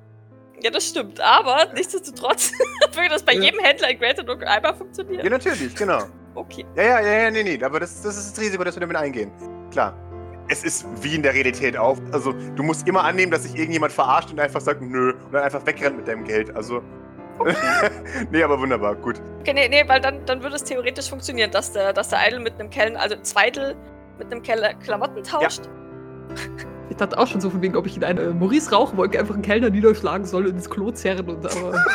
[0.61, 2.51] ja, das stimmt, aber nichtsdestotrotz
[2.93, 3.41] würde das bei Ja.
[3.43, 5.29] jedem Händler in Greater nur einmal ja, funktionieren.
[5.31, 5.99] natürlich, genau.
[6.35, 6.65] Okay.
[6.75, 7.63] Ja, ja, ja, ja, nee, nee.
[7.63, 9.31] Aber das, das ist das Risiko, das wir damit eingehen.
[9.71, 9.93] Klar.
[10.49, 11.97] Es ist wie in der Realität auch.
[12.11, 15.43] Also, du musst immer annehmen, dass sich irgendjemand verarscht und einfach sagt, nö, und dann
[15.43, 16.53] einfach wegrennt mit deinem Geld.
[16.55, 16.81] Also.
[18.31, 19.21] nee, aber wunderbar, gut.
[19.39, 22.41] Okay, nee, nee, weil dann, dann würde es theoretisch funktionieren, dass der, dass der Idol
[22.41, 23.75] mit einem Kellner, also Zweidel
[24.17, 25.63] mit einem Keller Klamotten tauscht.
[26.93, 29.33] Ich dachte auch schon so von wegen, ob ich in eine äh, Maurice Rauchwolke einfach
[29.33, 31.83] einen Kellner niederschlagen soll und ins Klo zerren und aber.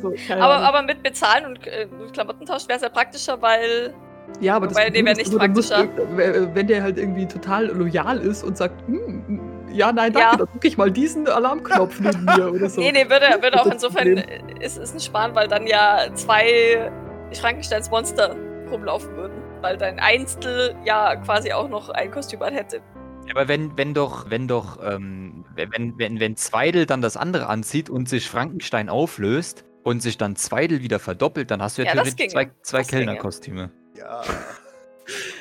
[0.00, 3.92] So Aber, aber mit Bezahlen und äh, Klamottentausch wäre es ja praktischer, weil.
[4.40, 6.06] ja, aber wobei, nee, ist, nicht also, dann musst praktischer.
[6.06, 9.40] du- wenn der halt irgendwie total loyal ist und sagt, hm,
[9.72, 10.20] ja, nein, Ja.
[10.20, 12.80] danke, dann drücke ich mal diesen Alarmknopf neben mir oder so.
[12.80, 14.14] Nee, nee, würde, würde Das auch insofern.
[14.16, 16.90] das äh, Ist, ist ein Sparen, weil dann ja zwei
[17.34, 18.36] Frankensteins Monster
[18.70, 19.34] rumlaufen würden.
[19.66, 22.80] Weil dein Einstel ja quasi auch noch ein Kostüm an hätte.
[23.28, 27.90] Aber wenn, wenn doch, wenn doch, ähm, wenn, wenn, wenn Zweidel dann das andere anzieht
[27.90, 31.92] und sich Frankenstein auflöst und sich dann Zweidel wieder verdoppelt, dann hast du ja, Ja,
[31.94, 32.30] theoretisch ginge.
[32.30, 32.82] zwei, zwei.
[32.84, 33.70] Kellnerkostüme.
[33.98, 34.22] Ja.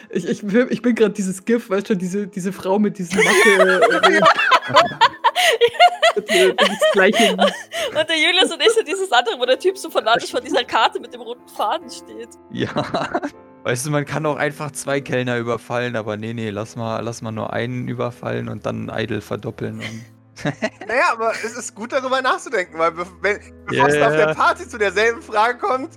[0.09, 3.19] Ich, ich, bin- ich bin gerade dieses GIF, weißt du, diese, diese Frau mit diesen
[3.23, 3.81] Macke.
[6.15, 10.63] Und der Julius und ich sind dieses andere, wo der Typ so fanatisch vor dieser
[10.63, 12.29] Karte mit dem roten Faden steht.
[12.51, 12.69] Ja.
[13.63, 17.21] Weißt du, man kann auch einfach zwei Kellner überfallen, aber nee, nee, lass mal, lass
[17.21, 19.79] mal nur einen überfallen und dann Idle verdoppeln.
[19.79, 20.05] Und
[20.87, 24.77] Naja, aber es ist gut darüber nachzudenken, weil wenn, bevor es auf der Party zu
[24.77, 25.91] derselben Frage kommt,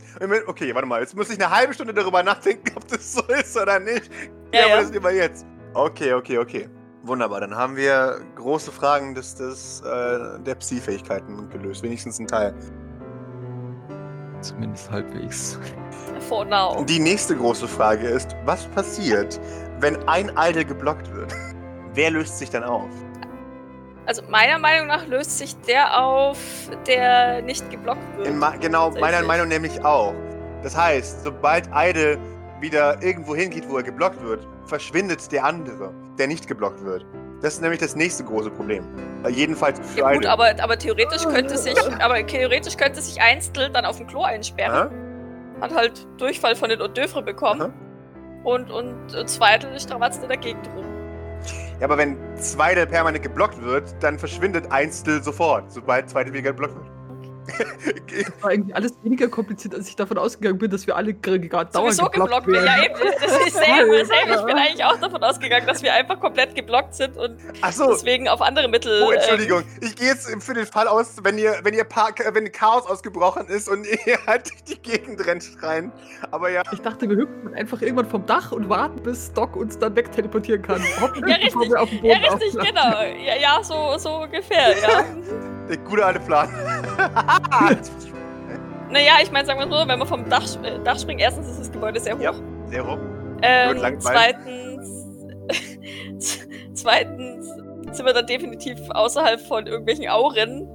[0.47, 3.57] okay, warte mal, jetzt muss ich eine halbe Stunde darüber nachdenken, ob das so ist
[3.57, 4.11] oder nicht.
[4.53, 4.81] Ja, aber ja.
[4.81, 5.47] das lieber jetzt.
[5.75, 6.69] Okay, okay, okay.
[7.09, 12.55] Wunderbar, dann haben wir große Fragen des, des, äh, der Psi-Fähigkeiten gelöst, wenigstens ein Teil.
[14.43, 15.59] zumindest halbwegs.
[16.29, 16.85] For now.
[16.85, 19.41] Die nächste große Frage ist, was passiert,
[19.81, 21.35] wenn ein Idol geblockt wird?
[21.95, 22.91] Wer löst sich dann auf?
[24.05, 26.39] Also meiner Meinung nach löst sich der auf,
[26.87, 28.35] der nicht geblockt wird.
[28.35, 29.23] Ma genau, meiner.
[29.23, 30.15] Meinung nämlich auch.
[30.63, 32.19] Das heißt, sobald Idle
[32.61, 37.07] wieder irgendwo hingeht, wo er geblockt wird, verschwindet der andere, der nicht geblockt wird.
[37.41, 38.85] Das ist nämlich das nächste große Problem.
[39.25, 43.71] Äh, Jedenfalls für Ja, gut, aber, aber theoretisch könnte sich, aber theoretisch könnte sich Einstel
[43.71, 44.75] dann auf dem Klo einsperren.
[44.75, 44.91] Aha.
[45.61, 47.63] Hat halt Durchfall von den d'oeuvre bekommen.
[47.63, 47.73] Aha.
[48.45, 50.85] Und, und äh, Zweitel strapazzt in der Gegend rum.
[51.81, 56.75] Ja, aber wenn Zweidel permanent geblockt wird, dann verschwindet Einstel sofort, sobald Zweidel wieder geblockt
[56.75, 56.98] wird.
[57.49, 61.49] Das war irgendwie alles weniger kompliziert, als ich davon ausgegangen bin, dass wir alle gerade
[61.49, 62.67] dauernd Sowieso geblockt werden.
[62.67, 62.95] Ja, eben.
[63.21, 64.41] Das ist selber, selber.
[64.41, 67.39] Ich bin eigentlich auch davon ausgegangen, dass wir einfach komplett geblockt sind und
[67.73, 67.91] so.
[67.91, 69.03] deswegen auf andere Mittel.
[69.07, 69.63] Oh, ähm, Entschuldigung.
[69.81, 73.47] Ich gehe jetzt für den Fall aus, wenn ihr, wenn ihr pa wenn Chaos ausgebrochen
[73.49, 75.93] ist und ihr halt durch die Gegend rennt schreien.
[76.31, 76.63] Aber ja.
[76.73, 80.63] Ich dachte, wir hüpfen einfach irgendwann vom Dach und warten, bis Doc uns dann wegteleportieren
[80.63, 80.83] kann.
[81.01, 81.71] Hoffentlich, Ja, bevor richtig.
[81.77, 82.75] wir auf dem Ja, Boden richtig, aufschlagen.
[82.75, 83.25] genau.
[83.25, 85.05] Ja, ja so, so ungefähr, ja.
[85.69, 86.49] Der gute alte Plan.
[88.91, 91.61] Naja, ich meine, sagen wir so, wenn wir vom Dach, äh, Dach springen, erstens ist
[91.61, 92.23] das Gebäude sehr hoch.
[92.23, 92.33] Ja.
[92.71, 92.97] Sehr hoch.
[93.43, 95.07] Ähm, Wird zweitens,
[96.75, 97.47] zweitens
[97.93, 100.67] sind wir dann definitiv außerhalb von irgendwelchen Auren.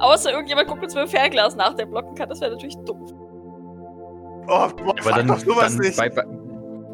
[0.00, 2.28] Außer irgendjemand guckt uns mit dem Fernglas nach, der blocken kann.
[2.28, 3.10] Das wäre natürlich doof.
[4.46, 5.96] Oh, boah, Aber dann, doch sowas dann nicht.
[5.96, 6.22] bei, bei,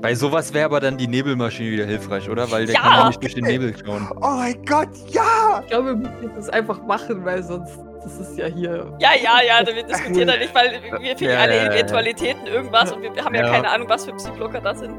[0.01, 2.51] bei sowas wäre aber dann die Nebelmaschine wieder hilfreich, oder?
[2.51, 2.81] Weil der Ja.
[2.81, 4.09] kann ja nicht durch den Nebel schauen.
[4.17, 5.61] Oh mein Gott, ja!
[5.63, 8.93] Ich glaube, wir müssen das einfach machen, weil sonst, das ist ja hier.
[9.01, 11.73] Ja, ja, ja, wir diskutieren da nicht, weil wir finden Ja, alle ja.
[11.73, 13.51] Eventualitäten irgendwas und wir haben ja, Ja.
[13.53, 14.95] keine Ahnung, was für Psyblocker da sind.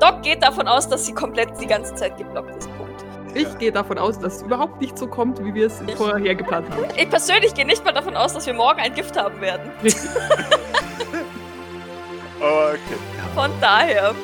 [0.00, 2.68] Doc geht davon aus, dass sie komplett die ganze Zeit geblockt ist.
[2.78, 3.04] Punkt.
[3.34, 6.34] Ich gehe davon aus, dass es überhaupt nicht so kommt, wie wir es Ich- vorher
[6.34, 6.84] geplant haben.
[6.96, 9.70] Ich persönlich gehe nicht mal davon aus, dass wir morgen ein Gift haben werden.
[12.42, 12.96] Okay.
[13.34, 14.14] Von daher.